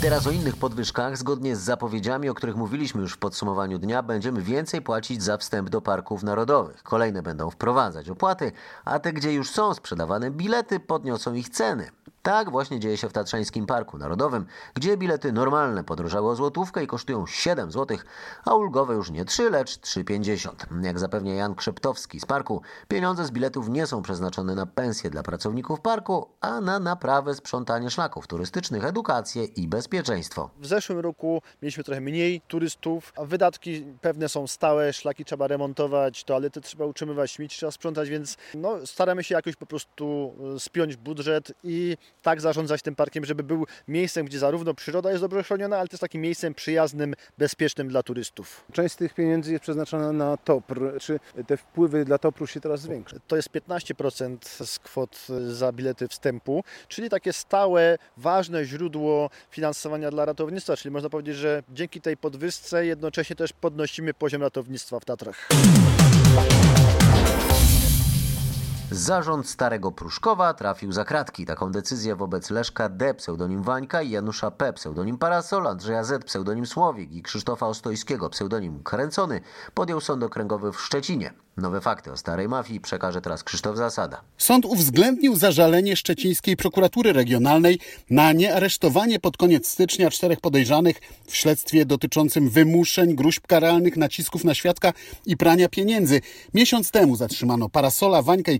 Teraz 0.02 0.28
o 0.28 0.32
innych 0.32 0.58
podwyżkach. 0.58 1.18
Zgodnie 1.18 1.56
z 1.56 1.60
zapowiedziami, 1.60 2.30
o 2.30 2.34
których 2.34 2.56
mówiliśmy 2.56 3.02
już 3.02 3.14
w 3.14 3.18
podsumowaniu 3.18 3.80
dnia, 3.80 4.04
będziemy 4.04 4.42
więcej 4.42 4.82
płacić 4.82 5.24
za 5.24 5.38
wstęp 5.38 5.70
do 5.70 5.82
parków 5.82 6.24
narodowych. 6.24 6.84
Kolejne 6.84 7.24
będą 7.24 7.50
wprowadzać 7.50 8.10
opłaty, 8.10 8.52
a 8.86 9.00
te, 9.00 9.14
gdzie 9.14 9.34
już 9.34 9.50
są 9.50 9.74
sprzedawane 9.74 10.32
bilety, 10.32 10.80
podniosą 10.80 11.34
ich 11.34 11.50
ceny. 11.50 11.90
Tak 12.26 12.52
właśnie 12.52 12.80
dzieje 12.80 12.98
się 12.98 13.10
w 13.10 13.14
Tatrzańskim 13.14 13.66
Parku 13.66 13.98
Narodowym, 13.98 14.46
gdzie 14.74 14.98
bilety 14.98 15.32
normalne 15.34 15.84
podrożały 15.84 16.30
o 16.30 16.36
złotówkę 16.36 16.84
i 16.84 16.88
kosztują 16.88 17.28
7 17.28 17.72
zł, 17.72 17.98
a 18.46 18.56
ulgowe 18.56 18.94
już 18.94 19.12
nie 19.12 19.26
3, 19.26 19.50
lecz 19.50 19.80
3,50. 19.80 20.84
Jak 20.84 21.00
zapewnia 21.00 21.34
Jan 21.34 21.56
Krzeptowski 21.56 22.20
z 22.20 22.26
parku, 22.26 22.62
pieniądze 22.88 23.26
z 23.26 23.32
biletów 23.32 23.70
nie 23.70 23.88
są 23.88 24.02
przeznaczone 24.02 24.56
na 24.56 24.66
pensje 24.66 25.10
dla 25.10 25.24
pracowników 25.24 25.82
parku, 25.82 26.30
a 26.42 26.62
na 26.62 26.80
naprawę, 26.80 27.36
sprzątanie 27.36 27.90
szlaków 27.90 28.28
turystycznych, 28.28 28.86
edukację 28.86 29.44
i 29.44 29.68
bezpieczeństwo. 29.68 30.50
W 30.60 30.68
zeszłym 30.68 31.00
roku 31.00 31.42
mieliśmy 31.62 31.84
trochę 31.84 32.02
mniej 32.02 32.42
turystów, 32.48 33.14
a 33.18 33.26
wydatki 33.26 33.86
pewne 34.02 34.30
są 34.30 34.48
stałe, 34.48 34.94
szlaki 34.94 35.26
trzeba 35.26 35.48
remontować, 35.48 36.24
toalety 36.24 36.62
trzeba 36.62 36.86
utrzymywać, 36.86 37.32
śmieci 37.32 37.58
trzeba 37.58 37.72
sprzątać, 37.72 38.10
więc 38.10 38.38
no, 38.54 38.86
staramy 38.86 39.24
się 39.24 39.36
jakoś 39.36 39.56
po 39.56 39.66
prostu 39.66 40.36
e, 40.56 40.60
spiąć 40.60 40.96
budżet 40.96 41.52
i 41.64 41.98
tak 42.22 42.42
zarządzać 42.42 42.82
tym 42.82 42.96
parkiem, 42.96 43.26
żeby 43.26 43.44
był 43.44 43.66
miejscem, 43.88 44.26
gdzie 44.26 44.40
zarówno 44.40 44.74
przyroda 44.74 45.10
jest 45.12 45.24
dobrze 45.24 45.44
chroniona, 45.44 45.78
ale 45.78 45.88
też 45.88 46.00
takim 46.00 46.22
miejscem 46.22 46.54
przyjaznym, 46.54 47.14
bezpiecznym 47.38 47.88
dla 47.88 48.04
turystów. 48.04 48.66
Część 48.74 48.94
z 48.94 48.98
tych 48.98 49.14
pieniędzy 49.14 49.52
jest 49.52 49.62
przeznaczona 49.62 50.12
na 50.12 50.38
TOPR. 50.38 50.80
Czy 51.02 51.20
te 51.48 51.58
wpływy 51.58 52.06
dla 52.06 52.18
TOPR-u 52.18 52.48
się 52.48 52.62
teraz 52.62 52.82
zwiększą? 52.82 53.18
To 53.28 53.36
jest 53.36 53.50
15% 53.50 54.66
z 54.66 54.80
kwot 54.80 55.28
za 55.48 55.72
bilety 55.72 56.08
wstępu, 56.08 56.64
czyli 56.88 57.10
takie 57.10 57.34
stałe, 57.34 57.98
ważne 58.18 58.66
źródło 58.66 59.30
finansowania 59.50 60.12
dla 60.12 60.26
ratownictwa, 60.26 60.78
czyli 60.78 60.92
można 60.92 61.10
powiedzieć, 61.10 61.36
że 61.36 61.64
dzięki 61.70 62.02
tej 62.02 62.18
podwyżce 62.18 62.86
jednocześnie 62.86 63.36
też 63.36 63.54
podnosimy 63.54 64.14
poziom 64.14 64.42
ratownictwa 64.42 65.00
w 65.00 65.06
Tatrach. 65.06 65.50
Zarząd 68.92 69.50
Starego 69.50 69.92
Pruszkowa 69.92 70.54
trafił 70.54 70.92
za 70.92 71.06
kratki. 71.06 71.46
Taką 71.46 71.72
decyzję 71.72 72.16
wobec 72.16 72.50
Leszka 72.50 72.90
D. 72.90 73.14
pseudonim 73.14 73.64
Wańka 73.64 74.02
i 74.02 74.10
Janusza 74.10 74.52
P. 74.52 74.74
pseudonim 74.74 75.18
Parasol, 75.18 75.68
Andrzeja 75.68 76.04
Z. 76.04 76.26
pseudonim 76.26 76.66
Słowik 76.66 77.12
i 77.12 77.24
Krzysztofa 77.24 77.68
Ostojskiego 77.68 78.30
pseudonim 78.30 78.84
Kręcony 78.84 79.42
podjął 79.74 80.02
Sąd 80.02 80.24
Okręgowy 80.24 80.72
w 80.72 80.82
Szczecinie. 80.82 81.34
Nowe 81.58 81.82
fakty 81.82 82.12
o 82.12 82.18
starej 82.18 82.50
mafii 82.50 82.82
przekaże 82.82 83.22
teraz 83.22 83.44
Krzysztof 83.44 83.78
Zasada. 83.78 84.22
Sąd 84.38 84.66
uwzględnił 84.66 85.36
zażalenie 85.36 85.96
szczecińskiej 85.96 86.58
prokuratury 86.58 87.14
regionalnej 87.14 87.80
na 88.10 88.32
niearesztowanie 88.32 89.20
pod 89.20 89.38
koniec 89.38 89.68
stycznia 89.68 90.10
czterech 90.10 90.42
podejrzanych 90.42 91.02
w 91.28 91.36
śledztwie 91.36 91.86
dotyczącym 91.86 92.50
wymuszeń, 92.50 93.16
gruźb 93.16 93.48
karalnych, 93.48 93.98
nacisków 93.98 94.44
na 94.44 94.54
świadka 94.54 94.94
i 95.26 95.38
prania 95.38 95.70
pieniędzy. 95.70 96.22
Miesiąc 96.54 96.92
temu 96.92 97.16
zatrzymano 97.16 97.70
Parasola, 97.70 98.22
Wańka 98.22 98.52
i 98.52 98.60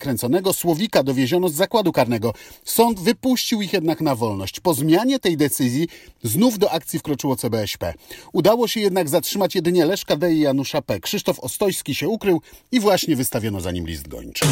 Słowika 0.54 1.04
dowieziono 1.04 1.50
z 1.50 1.54
zakładu 1.54 1.92
karnego. 1.92 2.34
Sąd 2.64 3.00
wypuścił 3.00 3.62
ich 3.62 3.74
jednak 3.74 4.02
na 4.02 4.16
wolność. 4.16 4.60
Po 4.60 4.74
zmianie 4.74 5.20
tej 5.20 5.38
decyzji 5.38 5.88
znów 6.24 6.60
do 6.60 6.72
akcji 6.72 7.00
wkroczyło 7.00 7.36
CBŚP. 7.36 7.94
Udało 8.34 8.68
się 8.68 8.80
jednak 8.80 9.10
zatrzymać 9.10 9.56
jedynie 9.56 9.86
Leszka 9.86 10.16
D. 10.16 10.34
i 10.34 10.40
Janusza 10.40 10.82
P. 10.82 11.00
Krzysztof 11.00 11.40
Ostojski 11.40 11.96
się 11.96 12.10
ukrył 12.10 12.42
i 12.72 12.80
właśnie 12.80 13.16
wystawiono 13.16 13.62
za 13.62 13.72
nim 13.72 13.88
list 13.88 14.08
gończy. 14.08 14.46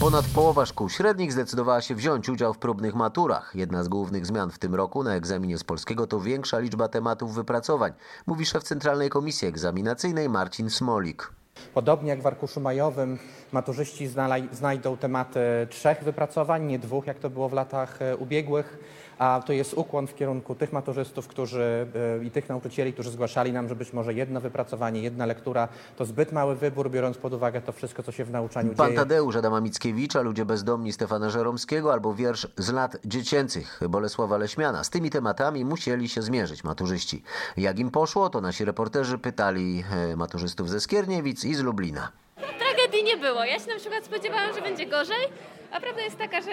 Ponad 0.00 0.24
połowa 0.24 0.66
szkół 0.66 0.88
średnich 0.88 1.32
zdecydowała 1.32 1.80
się 1.80 1.94
wziąć 1.94 2.28
udział 2.28 2.54
w 2.54 2.58
próbnych 2.58 2.94
maturach. 2.94 3.52
Jedna 3.54 3.84
z 3.84 3.88
głównych 3.88 4.26
zmian 4.26 4.50
w 4.50 4.58
tym 4.58 4.74
roku 4.74 5.02
na 5.02 5.14
egzaminie 5.14 5.58
z 5.58 5.64
polskiego 5.64 6.06
to 6.06 6.20
większa 6.20 6.58
liczba 6.58 6.88
tematów 6.88 7.34
wypracowań, 7.34 7.92
mówi 8.26 8.46
szef 8.46 8.62
Centralnej 8.62 9.10
Komisji 9.10 9.48
Egzaminacyjnej 9.48 10.28
Marcin 10.28 10.70
Smolik. 10.70 11.37
Podobnie 11.74 12.10
jak 12.10 12.22
w 12.22 12.26
arkuszu 12.26 12.60
majowym, 12.60 13.18
maturzyści 13.52 14.08
znajdą 14.52 14.96
tematy 14.96 15.40
trzech 15.70 16.04
wypracowań, 16.04 16.66
nie 16.66 16.78
dwóch, 16.78 17.06
jak 17.06 17.18
to 17.18 17.30
było 17.30 17.48
w 17.48 17.52
latach 17.52 18.02
e, 18.02 18.16
ubiegłych. 18.16 18.78
A 19.18 19.42
to 19.46 19.52
jest 19.52 19.74
ukłon 19.74 20.06
w 20.06 20.14
kierunku 20.14 20.54
tych 20.54 20.72
maturzystów 20.72 21.28
którzy, 21.28 21.86
e, 22.20 22.24
i 22.24 22.30
tych 22.30 22.48
nauczycieli, 22.48 22.92
którzy 22.92 23.10
zgłaszali 23.10 23.52
nam, 23.52 23.68
że 23.68 23.76
być 23.76 23.92
może 23.92 24.14
jedno 24.14 24.40
wypracowanie, 24.40 25.02
jedna 25.02 25.26
lektura 25.26 25.68
to 25.96 26.04
zbyt 26.04 26.32
mały 26.32 26.56
wybór, 26.56 26.90
biorąc 26.90 27.16
pod 27.18 27.32
uwagę 27.32 27.60
to 27.60 27.72
wszystko, 27.72 28.02
co 28.02 28.12
się 28.12 28.24
w 28.24 28.30
nauczaniu 28.30 28.74
Pan 28.74 28.86
dzieje. 28.86 28.98
Tadeusz 28.98 29.36
Adama 29.36 29.60
Mickiewicza, 29.60 30.20
Ludzie 30.22 30.44
bezdomni 30.44 30.92
Stefana 30.92 31.30
Żeromskiego 31.30 31.92
albo 31.92 32.14
wiersz 32.14 32.48
z 32.56 32.72
lat 32.72 32.96
dziecięcych 33.04 33.80
Bolesława 33.88 34.38
Leśmiana. 34.38 34.84
Z 34.84 34.90
tymi 34.90 35.10
tematami 35.10 35.64
musieli 35.64 36.08
się 36.08 36.22
zmierzyć 36.22 36.64
maturzyści. 36.64 37.22
Jak 37.56 37.78
im 37.78 37.90
poszło, 37.90 38.30
to 38.30 38.40
nasi 38.40 38.64
reporterzy 38.64 39.18
pytali 39.18 39.84
e, 40.12 40.16
maturzystów 40.16 40.70
ze 40.70 40.80
Skierniewic 40.80 41.44
i 41.44 41.54
z 41.54 41.60
Lublina. 41.60 42.12
Tragedii 42.58 43.04
nie 43.04 43.16
było. 43.16 43.44
Ja 43.44 43.58
się 43.58 43.66
na 43.68 43.76
przykład 43.76 44.04
spodziewałam, 44.04 44.54
że 44.54 44.62
będzie 44.62 44.86
gorzej, 44.86 45.24
a 45.72 45.80
prawda 45.80 46.02
jest 46.02 46.18
taka, 46.18 46.40
że 46.40 46.50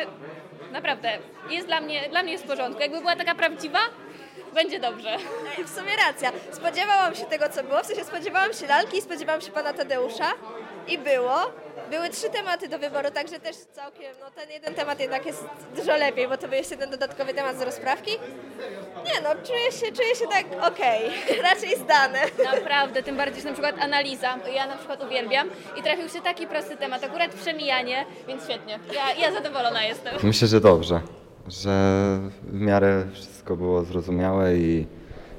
naprawdę 0.71 1.17
jest 1.49 1.67
dla 1.67 1.81
mnie, 1.81 2.09
dla 2.09 2.23
mnie 2.23 2.31
jest 2.31 2.43
w 2.43 2.47
porządku. 2.47 2.81
Jakby 2.81 2.99
była 2.99 3.15
taka 3.15 3.35
prawdziwa, 3.35 3.79
będzie 4.53 4.79
dobrze. 4.79 5.17
W 5.65 5.69
sumie 5.69 5.91
racja. 6.07 6.31
Spodziewałam 6.51 7.15
się 7.15 7.25
tego, 7.25 7.49
co 7.49 7.63
było. 7.63 7.83
W 7.83 7.85
sensie 7.85 8.03
spodziewałam 8.03 8.53
się 8.53 8.67
lalki 8.67 9.01
spodziewałam 9.01 9.41
się 9.41 9.51
pana 9.51 9.73
Tadeusza. 9.73 10.31
I 10.87 10.97
było. 10.97 11.51
Były 11.89 12.09
trzy 12.09 12.29
tematy 12.29 12.67
do 12.69 12.79
wyboru, 12.79 13.11
także 13.11 13.39
też 13.39 13.55
całkiem, 13.55 14.13
no 14.19 14.25
ten 14.35 14.49
jeden 14.49 14.73
temat 14.73 14.99
jednak 14.99 15.25
jest 15.25 15.43
dużo 15.75 15.97
lepiej, 15.97 16.27
bo 16.27 16.37
to 16.37 16.55
jest 16.55 16.71
jeden 16.71 16.89
dodatkowy 16.89 17.33
temat 17.33 17.57
z 17.57 17.61
rozprawki. 17.61 18.11
Nie 19.05 19.21
no, 19.23 19.29
czuję 19.47 19.71
się, 19.71 19.95
czuję 19.95 20.15
się 20.15 20.27
tak 20.27 20.45
okej, 20.73 21.01
raczej 21.49 21.79
zdane. 21.79 22.19
Naprawdę, 22.43 23.03
tym 23.03 23.17
bardziej, 23.17 23.41
że 23.41 23.47
na 23.47 23.53
przykład 23.53 23.75
analiza, 23.79 24.37
ja 24.55 24.67
na 24.67 24.77
przykład 24.77 25.03
uwielbiam 25.03 25.47
i 25.79 25.83
trafił 25.83 26.09
się 26.09 26.21
taki 26.21 26.47
prosty 26.47 26.77
temat, 26.77 27.03
akurat 27.03 27.31
przemijanie, 27.33 28.05
więc 28.27 28.43
świetnie. 28.43 28.79
Ja, 28.93 29.13
ja 29.27 29.31
zadowolona 29.33 29.83
jestem. 29.83 30.13
Myślę, 30.23 30.47
że 30.47 30.61
dobrze, 30.61 31.01
że 31.47 31.69
w 32.43 32.59
miarę 32.61 33.05
wszystko 33.13 33.55
było 33.55 33.83
zrozumiałe 33.83 34.55
i 34.57 34.87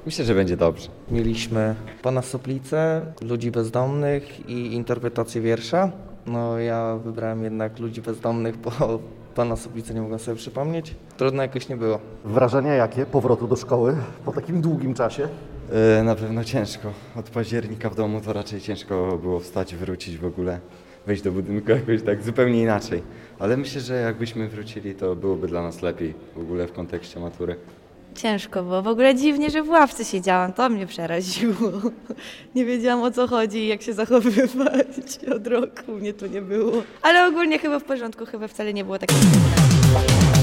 myślę, 0.05 0.25
że 0.25 0.35
będzie 0.35 0.57
dobrze. 0.57 0.89
Mieliśmy 1.11 1.75
pana 2.01 2.21
Suplicę, 2.21 3.01
ludzi 3.21 3.51
bezdomnych 3.51 4.49
i 4.49 4.73
interpretację 4.73 5.41
wiersza. 5.41 5.91
No 6.27 6.59
ja 6.59 6.97
wybrałem 7.03 7.43
jednak 7.43 7.79
ludzi 7.79 8.01
bezdomnych, 8.01 8.57
bo 8.57 8.71
pana 9.35 9.55
Suplicę 9.55 9.93
nie 9.93 10.01
mogłem 10.01 10.19
sobie 10.19 10.37
przypomnieć. 10.37 10.95
Trudno 11.17 11.41
jakoś 11.41 11.69
nie 11.69 11.77
było. 11.77 11.99
Wrażenia 12.25 12.73
jakie 12.73 13.05
powrotu 13.05 13.47
do 13.47 13.55
szkoły 13.55 13.95
po 14.25 14.31
takim 14.31 14.61
długim 14.61 14.93
czasie? 14.93 15.27
Yy, 15.97 16.03
na 16.03 16.15
pewno 16.15 16.43
ciężko. 16.43 16.91
Od 17.15 17.29
października 17.29 17.89
w 17.89 17.95
domu 17.95 18.21
to 18.21 18.33
raczej 18.33 18.61
ciężko 18.61 19.17
było 19.21 19.39
wstać, 19.39 19.75
wrócić 19.75 20.17
w 20.17 20.25
ogóle, 20.25 20.59
wejść 21.05 21.23
do 21.23 21.31
budynku 21.31 21.71
jakoś 21.79 22.03
tak 22.03 22.23
zupełnie 22.23 22.61
inaczej. 22.61 23.03
Ale 23.39 23.57
myślę, 23.57 23.81
że 23.81 23.95
jakbyśmy 23.95 24.47
wrócili, 24.49 24.95
to 24.95 25.15
byłoby 25.15 25.47
dla 25.47 25.61
nas 25.61 25.81
lepiej 25.81 26.13
w 26.35 26.39
ogóle 26.39 26.67
w 26.67 26.73
kontekście 26.73 27.19
matury. 27.19 27.55
Ciężko 28.17 28.63
było. 28.63 28.81
W 28.81 28.87
ogóle 28.87 29.15
dziwnie, 29.15 29.49
że 29.49 29.63
w 29.63 29.69
ławce 29.69 30.05
siedziałam. 30.05 30.53
To 30.53 30.69
mnie 30.69 30.87
przeraziło. 30.87 31.71
Nie 32.55 32.65
wiedziałam 32.65 33.03
o 33.03 33.11
co 33.11 33.27
chodzi 33.27 33.57
i 33.57 33.67
jak 33.67 33.81
się 33.81 33.93
zachowywać. 33.93 34.87
Od 35.35 35.47
roku 35.47 35.91
mnie 35.91 36.13
tu 36.13 36.27
nie 36.27 36.41
było. 36.41 36.83
Ale 37.01 37.27
ogólnie 37.27 37.59
chyba 37.59 37.79
w 37.79 37.83
porządku, 37.83 38.25
chyba 38.25 38.47
wcale 38.47 38.73
nie 38.73 38.83
było 38.83 38.99
takie 38.99 39.13
W 39.13 40.36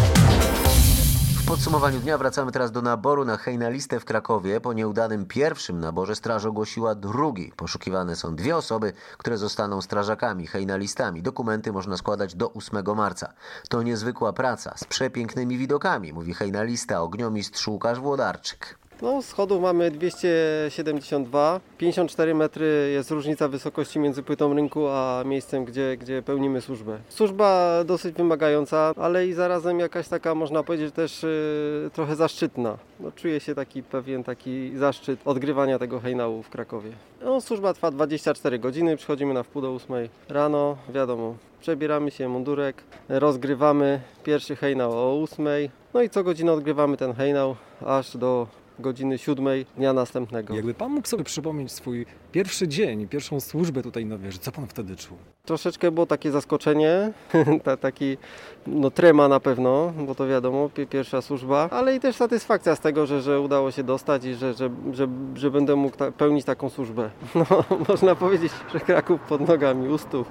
podsumowaniu 1.55 2.01
dnia 2.01 2.19
wracamy 2.19 2.53
teraz 2.53 2.73
do 2.73 2.83
naboru 2.83 3.25
na 3.25 3.37
hejnalistę 3.37 4.01
w 4.01 4.05
Krakowie. 4.05 4.61
Po 4.61 4.73
nieudanym 4.73 5.27
pierwszym 5.27 5.81
naborze 5.81 6.17
straż 6.17 6.45
ogłosiła 6.45 6.95
drugi. 6.95 7.53
Poszukiwane 7.57 8.17
są 8.17 8.37
dwie 8.37 8.57
osoby, 8.57 8.93
które 9.19 9.39
zostaną 9.39 9.83
strażakami, 9.83 10.47
hejnalistami. 10.47 11.23
Dokumenty 11.23 11.73
można 11.73 11.97
składać 11.97 12.35
do 12.35 12.53
8 12.53 12.97
marca. 12.97 13.33
To 13.69 13.83
niezwykła 13.83 14.33
praca 14.33 14.75
z 14.77 14.85
przepięknymi 14.85 15.59
widokami, 15.59 16.13
mówi 16.13 16.35
hejnalista 16.35 17.03
ogniomistrz 17.03 17.69
Łukasz 17.69 18.01
Włodarczyk. 18.01 18.79
No, 19.03 19.23
schodów 19.23 19.63
mamy 19.63 19.91
272, 19.91 21.61
54 21.79 22.35
metry 22.35 22.91
jest 22.95 23.11
różnica 23.11 23.49
wysokości 23.49 23.99
między 23.99 24.23
płytą 24.23 24.55
rynku 24.55 24.89
a 24.89 25.23
miejscem, 25.27 25.65
gdzie, 25.65 25.97
gdzie 25.97 26.23
pełnimy 26.23 26.61
służbę. 26.61 26.99
Służba 27.09 27.71
dosyć 27.85 28.17
wymagająca, 28.17 28.93
ale 28.97 29.27
i 29.27 29.33
zarazem 29.33 29.81
jakaś 29.81 30.09
taka, 30.09 30.35
można 30.35 30.63
powiedzieć, 30.63 30.95
też 30.95 31.23
yy, 31.23 31.91
trochę 31.93 32.17
zaszczytna. 32.17 32.79
No, 33.01 33.13
czuję 33.13 33.41
się 33.41 33.55
taki 33.55 33.83
pewien 33.83 34.25
taki 34.25 34.77
zaszczyt 34.77 35.21
odgrywania 35.25 35.79
tego 35.79 36.01
hejnału 36.01 36.43
w 36.43 36.51
Krakowie. 36.51 36.91
No, 37.25 37.41
służba 37.41 37.75
trwa 37.75 37.91
24 37.91 38.59
godziny, 38.59 38.97
przychodzimy 38.97 39.35
na 39.35 39.43
wpół 39.43 39.63
do 39.63 39.75
8 39.75 40.09
rano, 40.29 40.77
wiadomo, 40.89 41.35
przebieramy 41.61 42.11
się, 42.11 42.29
mundurek, 42.29 42.83
rozgrywamy 43.09 44.01
pierwszy 44.25 44.57
hejnał 44.57 44.93
o 44.93 45.23
8, 45.23 45.47
no 45.95 46.03
i 46.03 46.11
co 46.11 46.25
godzinę 46.25 46.53
odgrywamy 46.53 46.97
ten 46.97 47.15
hejnał 47.15 47.57
aż 47.81 48.17
do 48.17 48.47
godziny 48.79 49.19
7 49.19 49.47
dnia 49.77 49.93
następnego. 49.93 50.55
Jakby 50.55 50.75
pan 50.75 50.93
mógł 50.93 51.09
sobie 51.09 51.25
przypomnieć 51.25 51.73
swój 51.73 52.07
pierwszy 52.33 52.69
dzień, 52.69 53.09
pierwszą 53.09 53.41
służbę 53.41 53.83
tutaj 53.83 54.07
na 54.07 54.19
wieży, 54.19 54.39
co 54.39 54.53
pan 54.53 54.67
wtedy 54.67 54.97
czuł? 54.97 55.17
Troszeczkę 55.45 55.91
było 55.91 56.07
takie 56.07 56.31
zaskoczenie, 56.31 57.13
ta, 57.65 57.77
taki 57.77 58.17
no, 58.67 58.91
trema 58.91 59.29
na 59.29 59.41
pewno, 59.41 59.93
bo 60.07 60.15
to 60.15 60.27
wiadomo, 60.27 60.71
pierwsza 60.91 61.23
służba, 61.23 61.69
ale 61.71 61.97
i 61.97 62.01
też 62.01 62.17
satysfakcja 62.17 62.77
z 62.77 62.81
tego, 62.81 63.07
że, 63.07 63.23
że 63.23 63.41
udało 63.41 63.71
się 63.71 63.83
dostać 63.83 64.25
i 64.25 64.35
że, 64.35 64.55
że, 64.55 64.71
że, 64.93 65.09
że 65.35 65.51
będę 65.51 65.77
mógł 65.77 65.97
ta, 65.97 66.13
pełnić 66.13 66.45
taką 66.45 66.69
służbę. 66.69 67.11
No, 67.35 67.65
można 67.89 68.15
powiedzieć, 68.15 68.53
że 68.73 68.81
Kraków 68.81 69.21
pod 69.21 69.49
nogami, 69.49 69.89
u 69.89 69.99
stóp. 69.99 70.29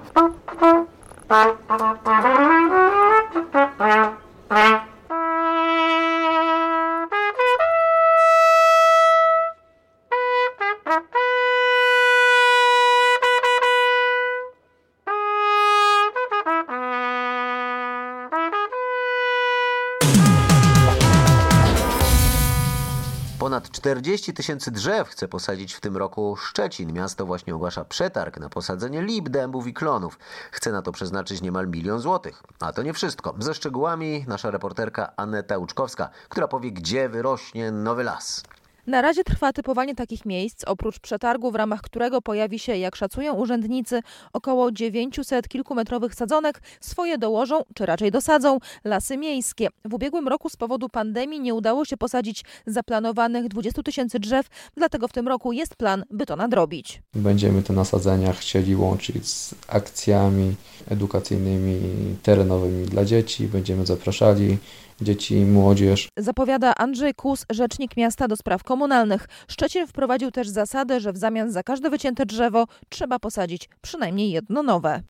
40 23.73 24.33
tysięcy 24.33 24.71
drzew 24.71 25.09
chce 25.09 25.27
posadzić 25.27 25.73
w 25.73 25.81
tym 25.81 25.97
roku 25.97 26.35
Szczecin. 26.35 26.93
Miasto 26.93 27.25
właśnie 27.25 27.55
ogłasza 27.55 27.85
przetarg 27.85 28.39
na 28.39 28.49
posadzenie 28.49 29.01
lip, 29.01 29.29
dębów 29.29 29.67
i 29.67 29.73
klonów. 29.73 30.19
Chce 30.51 30.71
na 30.71 30.81
to 30.81 30.91
przeznaczyć 30.91 31.41
niemal 31.41 31.67
milion 31.67 31.99
złotych. 31.99 32.43
A 32.59 32.73
to 32.73 32.83
nie 32.83 32.93
wszystko. 32.93 33.35
Ze 33.39 33.53
szczegółami 33.53 34.25
nasza 34.27 34.51
reporterka 34.51 35.13
Aneta 35.15 35.57
Łuczkowska, 35.57 36.09
która 36.29 36.47
powie, 36.47 36.71
gdzie 36.71 37.09
wyrośnie 37.09 37.71
nowy 37.71 38.03
las. 38.03 38.43
Na 38.87 39.01
razie 39.01 39.23
trwa 39.23 39.53
typowanie 39.53 39.95
takich 39.95 40.25
miejsc, 40.25 40.63
oprócz 40.63 40.99
przetargu, 40.99 41.51
w 41.51 41.55
ramach 41.55 41.81
którego 41.81 42.21
pojawi 42.21 42.59
się, 42.59 42.77
jak 42.77 42.95
szacują 42.95 43.33
urzędnicy, 43.33 44.01
około 44.33 44.71
900 44.71 45.47
kilkumetrowych 45.47 46.15
sadzonek, 46.15 46.61
swoje 46.81 47.17
dołożą, 47.17 47.61
czy 47.73 47.85
raczej 47.85 48.11
dosadzą, 48.11 48.59
lasy 48.83 49.17
miejskie. 49.17 49.67
W 49.85 49.93
ubiegłym 49.93 50.27
roku 50.27 50.49
z 50.49 50.55
powodu 50.55 50.89
pandemii 50.89 51.39
nie 51.39 51.53
udało 51.53 51.85
się 51.85 51.97
posadzić 51.97 52.43
zaplanowanych 52.65 53.47
20 53.47 53.83
tysięcy 53.83 54.19
drzew, 54.19 54.47
dlatego 54.77 55.07
w 55.07 55.11
tym 55.13 55.27
roku 55.27 55.53
jest 55.53 55.75
plan, 55.75 56.03
by 56.11 56.25
to 56.25 56.35
nadrobić. 56.35 57.01
Będziemy 57.13 57.63
te 57.63 57.73
nasadzenia 57.73 58.33
chcieli 58.33 58.75
łączyć 58.75 59.27
z 59.27 59.55
akcjami 59.67 60.55
edukacyjnymi, 60.89 61.79
terenowymi 62.23 62.85
dla 62.85 63.05
dzieci. 63.05 63.47
Będziemy 63.47 63.85
zapraszali 63.85 64.57
dzieci 65.01 65.35
i 65.35 65.45
młodzież. 65.45 66.09
Zapowiada 66.17 66.75
Andrzej 66.75 67.13
Kus, 67.13 67.45
rzecznik 67.49 67.97
miasta 67.97 68.27
do 68.27 68.35
spraw 68.35 68.63
komunalnych. 68.63 69.27
Szczecin 69.47 69.87
wprowadził 69.87 70.31
też 70.31 70.49
zasadę, 70.49 70.99
że 70.99 71.13
w 71.13 71.17
zamian 71.17 71.51
za 71.51 71.63
każde 71.63 71.89
wycięte 71.89 72.25
drzewo 72.25 72.65
trzeba 72.89 73.19
posadzić 73.19 73.69
przynajmniej 73.81 74.31
jedno 74.31 74.63
nowe. 74.63 75.03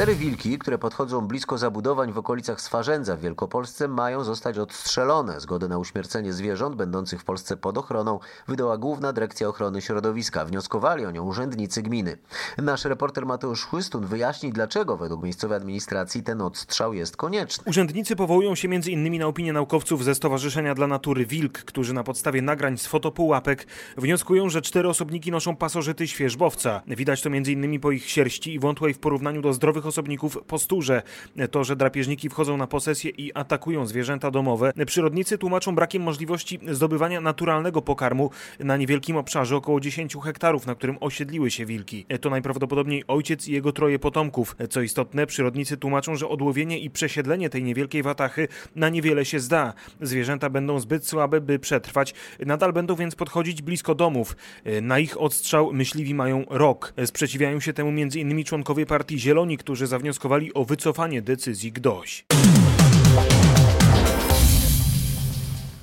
Cztery 0.00 0.14
wilki, 0.14 0.58
które 0.58 0.78
podchodzą 0.78 1.20
blisko 1.20 1.58
zabudowań 1.58 2.12
w 2.12 2.18
okolicach 2.18 2.60
Swarzędza 2.60 3.16
w 3.16 3.20
Wielkopolsce 3.20 3.88
mają 3.88 4.24
zostać 4.24 4.58
odstrzelone. 4.58 5.40
Zgodę 5.40 5.68
na 5.68 5.78
uśmiercenie 5.78 6.32
zwierząt 6.32 6.76
będących 6.76 7.20
w 7.20 7.24
Polsce 7.24 7.56
pod 7.56 7.78
ochroną 7.78 8.18
wydała 8.48 8.78
Główna 8.78 9.12
Dyrekcja 9.12 9.48
Ochrony 9.48 9.82
Środowiska. 9.82 10.44
Wnioskowali 10.44 11.06
o 11.06 11.10
nią 11.10 11.22
urzędnicy 11.24 11.82
gminy. 11.82 12.18
Nasz 12.58 12.84
reporter 12.84 13.26
Mateusz 13.26 13.64
Chłystun 13.64 14.06
wyjaśni, 14.06 14.52
dlaczego 14.52 14.96
według 14.96 15.22
miejscowej 15.22 15.56
administracji 15.56 16.22
ten 16.22 16.40
odstrzał 16.40 16.94
jest 16.94 17.16
konieczny. 17.16 17.64
Urzędnicy 17.66 18.16
powołują 18.16 18.54
się 18.54 18.68
m.in. 18.68 19.18
na 19.18 19.26
opinię 19.26 19.52
naukowców 19.52 20.04
ze 20.04 20.14
Stowarzyszenia 20.14 20.74
dla 20.74 20.86
Natury 20.86 21.26
Wilk, 21.26 21.58
którzy 21.58 21.94
na 21.94 22.04
podstawie 22.04 22.42
nagrań 22.42 22.78
z 22.78 22.86
fotopułapek 22.86 23.66
wnioskują, 23.96 24.48
że 24.48 24.62
cztery 24.62 24.88
osobniki 24.88 25.30
noszą 25.30 25.56
pasożyty 25.56 26.08
świeżbowca. 26.08 26.82
Widać 26.86 27.22
to 27.22 27.28
m.in. 27.28 27.80
po 27.80 27.90
ich 27.90 28.10
sierści 28.10 28.54
i 28.54 28.58
wątłej 28.58 28.94
w 28.94 28.98
porównaniu 28.98 29.42
do 29.42 29.52
zdrowych 29.52 29.89
osobników 29.90 30.38
posturze. 30.46 31.02
To, 31.50 31.64
że 31.64 31.76
drapieżniki 31.76 32.28
wchodzą 32.28 32.56
na 32.56 32.66
posesję 32.66 33.10
i 33.10 33.34
atakują 33.34 33.86
zwierzęta 33.86 34.30
domowe, 34.30 34.72
przyrodnicy 34.86 35.38
tłumaczą 35.38 35.74
brakiem 35.74 36.02
możliwości 36.02 36.60
zdobywania 36.70 37.20
naturalnego 37.20 37.82
pokarmu 37.82 38.30
na 38.58 38.76
niewielkim 38.76 39.16
obszarze 39.16 39.56
około 39.56 39.80
10 39.80 40.16
hektarów, 40.24 40.66
na 40.66 40.74
którym 40.74 40.96
osiedliły 41.00 41.50
się 41.50 41.66
wilki. 41.66 42.06
To 42.20 42.30
najprawdopodobniej 42.30 43.04
ojciec 43.08 43.48
i 43.48 43.52
jego 43.52 43.72
troje 43.72 43.98
potomków. 43.98 44.56
Co 44.70 44.82
istotne, 44.82 45.26
przyrodnicy 45.26 45.76
tłumaczą, 45.76 46.16
że 46.16 46.28
odłowienie 46.28 46.78
i 46.78 46.90
przesiedlenie 46.90 47.50
tej 47.50 47.62
niewielkiej 47.62 48.02
watachy 48.02 48.48
na 48.76 48.88
niewiele 48.88 49.24
się 49.24 49.40
zda. 49.40 49.74
Zwierzęta 50.00 50.50
będą 50.50 50.80
zbyt 50.80 51.06
słabe, 51.06 51.40
by 51.40 51.58
przetrwać, 51.58 52.14
nadal 52.46 52.72
będą 52.72 52.94
więc 52.94 53.14
podchodzić 53.14 53.62
blisko 53.62 53.94
domów. 53.94 54.36
Na 54.82 54.98
ich 54.98 55.20
odstrzał 55.20 55.72
myśliwi 55.72 56.14
mają 56.14 56.44
rok. 56.50 56.94
Sprzeciwiają 57.04 57.60
się 57.60 57.72
temu 57.72 57.90
m.in. 57.90 58.44
członkowie 58.44 58.86
partii 58.86 59.18
Zieloni, 59.18 59.58
którzy 59.58 59.69
zawnioskowali 59.76 60.54
o 60.54 60.64
wycofanie 60.64 61.22
decyzji 61.22 61.72
GDOŚ. 61.72 62.24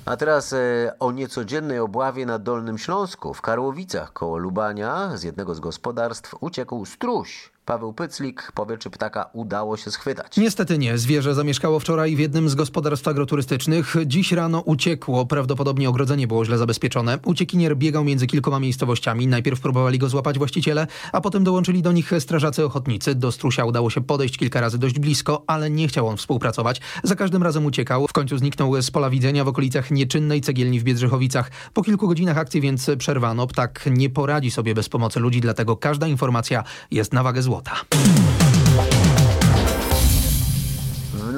A 0.08 0.16
teraz 0.16 0.52
e, 0.52 0.92
o 1.00 1.12
niecodziennej 1.12 1.78
obławie 1.78 2.26
na 2.26 2.38
Dolnym 2.38 2.78
Śląsku. 2.78 3.34
W 3.34 3.42
Karłowicach 3.42 4.12
koło 4.12 4.38
Lubania 4.38 5.16
z 5.16 5.22
jednego 5.22 5.54
z 5.54 5.60
gospodarstw 5.60 6.34
uciekł 6.40 6.84
struś. 6.84 7.50
Paweł 7.68 7.92
Pyclik 7.92 8.52
powie, 8.54 8.78
czy 8.78 8.90
ptaka 8.90 9.30
udało 9.32 9.76
się 9.76 9.90
schwytać. 9.90 10.36
Niestety 10.36 10.78
nie. 10.78 10.98
Zwierzę 10.98 11.34
zamieszkało 11.34 11.80
wczoraj 11.80 12.16
w 12.16 12.18
jednym 12.18 12.48
z 12.48 12.54
gospodarstw 12.54 13.08
agroturystycznych. 13.08 13.94
Dziś 14.06 14.32
rano 14.32 14.60
uciekło. 14.60 15.26
Prawdopodobnie 15.26 15.88
ogrodzenie 15.88 16.26
było 16.26 16.44
źle 16.44 16.58
zabezpieczone. 16.58 17.18
Uciekinier 17.24 17.76
biegał 17.76 18.04
między 18.04 18.26
kilkoma 18.26 18.60
miejscowościami. 18.60 19.26
Najpierw 19.26 19.60
próbowali 19.60 19.98
go 19.98 20.08
złapać 20.08 20.38
właściciele, 20.38 20.86
a 21.12 21.20
potem 21.20 21.44
dołączyli 21.44 21.82
do 21.82 21.92
nich 21.92 22.12
strażacy 22.18 22.64
ochotnicy. 22.64 23.14
Do 23.14 23.32
strusia 23.32 23.64
udało 23.64 23.90
się 23.90 24.00
podejść 24.00 24.38
kilka 24.38 24.60
razy 24.60 24.78
dość 24.78 24.98
blisko, 24.98 25.44
ale 25.46 25.70
nie 25.70 25.88
chciał 25.88 26.08
on 26.08 26.16
współpracować. 26.16 26.80
Za 27.02 27.16
każdym 27.16 27.42
razem 27.42 27.66
uciekał. 27.66 28.06
W 28.08 28.12
końcu 28.12 28.38
zniknął 28.38 28.82
z 28.82 28.90
pola 28.90 29.10
widzenia 29.10 29.44
w 29.44 29.48
okolicach 29.48 29.90
nieczynnej 29.90 30.40
cegielni 30.40 30.80
w 30.80 30.84
Biedrzychowicach. 30.84 31.50
Po 31.74 31.82
kilku 31.82 32.08
godzinach 32.08 32.38
akcji 32.38 32.60
więc 32.60 32.90
przerwano. 32.98 33.46
Ptak 33.46 33.88
nie 33.90 34.10
poradzi 34.10 34.50
sobie 34.50 34.74
bez 34.74 34.88
pomocy 34.88 35.20
ludzi, 35.20 35.40
dlatego 35.40 35.76
każda 35.76 36.06
informacja 36.06 36.64
jest 36.90 37.12
na 37.12 37.22
wagę 37.22 37.42
złota. 37.42 37.57
W 37.62 38.27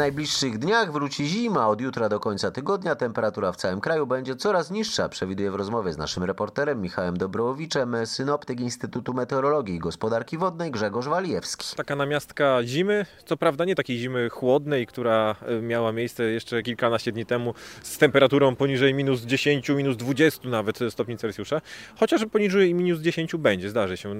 najbliższych 0.00 0.58
dniach 0.58 0.92
wróci 0.92 1.26
zima. 1.26 1.68
Od 1.68 1.80
jutra 1.80 2.08
do 2.08 2.20
końca 2.20 2.50
tygodnia 2.50 2.94
temperatura 2.94 3.52
w 3.52 3.56
całym 3.56 3.80
kraju 3.80 4.06
będzie 4.06 4.36
coraz 4.36 4.70
niższa, 4.70 5.08
przewiduje 5.08 5.50
w 5.50 5.54
rozmowie 5.54 5.92
z 5.92 5.98
naszym 5.98 6.24
reporterem 6.24 6.80
Michałem 6.80 7.16
Dobrołowiczem 7.16 7.96
synoptyk 8.06 8.60
Instytutu 8.60 9.14
Meteorologii 9.14 9.74
i 9.74 9.78
Gospodarki 9.78 10.38
Wodnej 10.38 10.70
Grzegorz 10.70 11.06
Walijewski. 11.06 11.76
Taka 11.76 11.96
namiastka 11.96 12.64
zimy, 12.64 13.06
co 13.24 13.36
prawda 13.36 13.64
nie 13.64 13.74
takiej 13.74 13.98
zimy 13.98 14.28
chłodnej, 14.30 14.86
która 14.86 15.36
miała 15.62 15.92
miejsce 15.92 16.24
jeszcze 16.24 16.62
kilkanaście 16.62 17.12
dni 17.12 17.26
temu 17.26 17.54
z 17.82 17.98
temperaturą 17.98 18.56
poniżej 18.56 18.94
minus 18.94 19.20
10, 19.20 19.68
minus 19.68 19.96
20 19.96 20.48
nawet 20.48 20.78
stopni 20.90 21.16
Celsjusza, 21.16 21.60
chociaż 21.98 22.26
poniżej 22.32 22.74
minus 22.74 23.00
10 23.00 23.36
będzie, 23.36 23.70
zdarzy 23.70 23.96
się. 23.96 24.18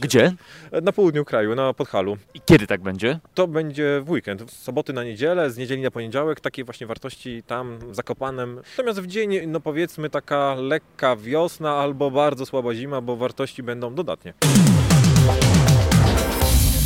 Gdzie? 0.00 0.32
Na 0.82 0.92
południu 0.92 1.24
kraju, 1.24 1.54
na 1.54 1.74
Podhalu. 1.74 2.16
I 2.34 2.40
kiedy 2.40 2.66
tak 2.66 2.80
będzie? 2.80 3.20
To 3.34 3.48
będzie 3.48 4.02
w 4.04 4.10
weekend, 4.10 4.42
w 4.42 4.50
soboty 4.50 4.92
na 4.92 5.04
niedzielę, 5.04 5.19
z 5.48 5.56
niedzieli 5.56 5.82
na 5.82 5.90
poniedziałek, 5.90 6.40
takie 6.40 6.64
właśnie 6.64 6.86
wartości 6.86 7.42
tam 7.42 7.78
Zakopanem. 7.90 8.60
Natomiast 8.70 9.00
w 9.00 9.06
dzień, 9.06 9.46
no 9.46 9.60
powiedzmy 9.60 10.10
taka 10.10 10.54
lekka 10.54 11.16
wiosna 11.16 11.74
albo 11.76 12.10
bardzo 12.10 12.46
słaba 12.46 12.74
zima, 12.74 13.00
bo 13.00 13.16
wartości 13.16 13.62
będą 13.62 13.94
dodatnie. 13.94 14.34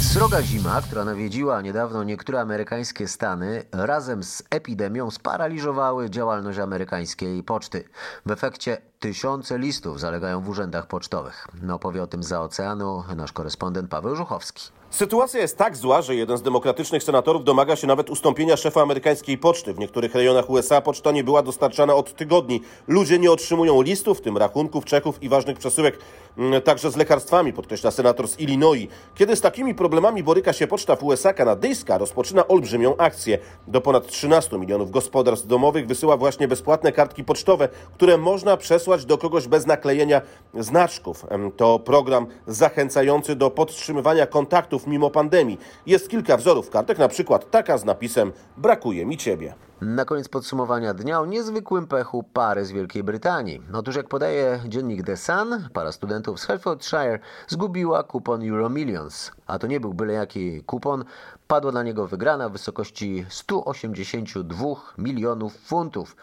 Sroga 0.02 0.42
zima, 0.42 0.82
która 0.82 1.04
nawiedziła 1.04 1.62
niedawno 1.62 2.04
niektóre 2.04 2.40
amerykańskie 2.40 3.08
stany, 3.08 3.64
razem 3.72 4.22
z 4.22 4.42
epidemią 4.50 5.10
sparaliżowały 5.10 6.10
działalność 6.10 6.58
amerykańskiej 6.58 7.42
poczty. 7.42 7.84
W 8.26 8.30
efekcie 8.30 8.76
tysiące 8.98 9.58
listów 9.58 10.00
zalegają 10.00 10.40
w 10.40 10.48
urzędach 10.48 10.86
pocztowych. 10.86 11.46
No, 11.62 11.74
opowie 11.74 12.02
o 12.02 12.06
tym 12.06 12.22
za 12.22 12.40
oceanu 12.40 13.04
nasz 13.16 13.32
korespondent 13.32 13.90
Paweł 13.90 14.16
Żuchowski. 14.16 14.70
Sytuacja 14.94 15.40
jest 15.40 15.58
tak 15.58 15.76
zła, 15.76 16.02
że 16.02 16.16
jeden 16.16 16.38
z 16.38 16.42
demokratycznych 16.42 17.02
senatorów 17.02 17.44
domaga 17.44 17.76
się 17.76 17.86
nawet 17.86 18.10
ustąpienia 18.10 18.56
szefa 18.56 18.82
amerykańskiej 18.82 19.38
poczty. 19.38 19.74
W 19.74 19.78
niektórych 19.78 20.14
rejonach 20.14 20.50
USA 20.50 20.80
poczta 20.80 21.12
nie 21.12 21.24
była 21.24 21.42
dostarczana 21.42 21.94
od 21.94 22.14
tygodni. 22.14 22.60
Ludzie 22.88 23.18
nie 23.18 23.30
otrzymują 23.30 23.82
listów, 23.82 24.18
w 24.18 24.20
tym 24.20 24.36
rachunków, 24.36 24.84
czeków 24.84 25.22
i 25.22 25.28
ważnych 25.28 25.58
przesyłek, 25.58 25.98
mm, 26.38 26.62
także 26.62 26.90
z 26.90 26.96
lekarstwami, 26.96 27.52
podkreśla 27.52 27.90
senator 27.90 28.28
z 28.28 28.40
Illinois. 28.40 28.88
Kiedy 29.14 29.36
z 29.36 29.40
takimi 29.40 29.74
problemami 29.74 30.22
boryka 30.22 30.52
się 30.52 30.66
poczta 30.66 30.96
w 30.96 31.04
USA, 31.04 31.32
kanadyjska 31.32 31.98
rozpoczyna 31.98 32.48
olbrzymią 32.48 32.96
akcję. 32.96 33.38
Do 33.66 33.80
ponad 33.80 34.06
13 34.06 34.58
milionów 34.58 34.90
gospodarstw 34.90 35.46
domowych 35.46 35.86
wysyła 35.86 36.16
właśnie 36.16 36.48
bezpłatne 36.48 36.92
kartki 36.92 37.24
pocztowe, 37.24 37.68
które 37.94 38.18
można 38.18 38.56
przesłać 38.56 39.04
do 39.04 39.18
kogoś 39.18 39.48
bez 39.48 39.66
naklejenia 39.66 40.20
znaczków. 40.54 41.26
To 41.56 41.78
program 41.78 42.26
zachęcający 42.46 43.36
do 43.36 43.50
podtrzymywania 43.50 44.26
kontaktów 44.26 44.83
mimo 44.86 45.10
pandemii. 45.10 45.58
Jest 45.86 46.08
kilka 46.08 46.36
wzorów 46.36 46.70
kartek, 46.70 46.98
na 46.98 47.08
przykład 47.08 47.50
taka 47.50 47.78
z 47.78 47.84
napisem 47.84 48.32
Brakuje 48.56 49.06
mi 49.06 49.16
ciebie. 49.16 49.54
Na 49.80 50.04
koniec 50.04 50.28
podsumowania 50.28 50.94
dnia 50.94 51.20
o 51.20 51.26
niezwykłym 51.26 51.86
pechu 51.86 52.22
pary 52.22 52.64
z 52.64 52.72
Wielkiej 52.72 53.02
Brytanii. 53.02 53.62
Otóż 53.72 53.96
jak 53.96 54.08
podaje 54.08 54.60
dziennik 54.68 55.06
The 55.06 55.16
Sun, 55.16 55.68
para 55.72 55.92
studentów 55.92 56.40
z 56.40 56.44
Hertfordshire 56.44 57.18
zgubiła 57.48 58.02
kupon 58.02 58.48
Euromillions. 58.50 59.32
A 59.46 59.58
to 59.58 59.66
nie 59.66 59.80
był 59.80 59.94
byle 59.94 60.12
jaki 60.12 60.62
kupon. 60.62 61.04
Padła 61.46 61.72
na 61.72 61.82
niego 61.82 62.06
wygrana 62.06 62.48
w 62.48 62.52
wysokości 62.52 63.26
182 63.28 64.66
milionów 64.98 65.56
funtów 65.56 66.16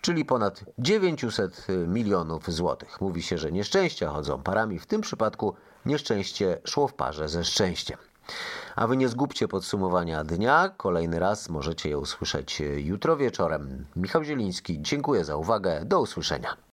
czyli 0.00 0.24
ponad 0.24 0.64
900 0.78 1.66
milionów 1.86 2.50
złotych. 2.50 3.00
Mówi 3.00 3.22
się, 3.22 3.38
że 3.38 3.52
nieszczęścia 3.52 4.10
chodzą 4.10 4.42
parami. 4.42 4.78
W 4.78 4.86
tym 4.86 5.00
przypadku 5.00 5.54
nieszczęście 5.86 6.58
szło 6.64 6.88
w 6.88 6.94
parze 6.94 7.28
ze 7.28 7.44
szczęściem. 7.44 7.98
A 8.76 8.86
wy 8.86 8.96
nie 8.96 9.08
zgubcie 9.08 9.48
podsumowania 9.48 10.24
dnia. 10.24 10.68
Kolejny 10.76 11.18
raz 11.18 11.48
możecie 11.48 11.88
je 11.88 11.98
usłyszeć 11.98 12.62
jutro 12.76 13.16
wieczorem. 13.16 13.86
Michał 13.96 14.24
Zieliński, 14.24 14.82
dziękuję 14.82 15.24
za 15.24 15.36
uwagę. 15.36 15.84
Do 15.84 16.00
usłyszenia. 16.00 16.69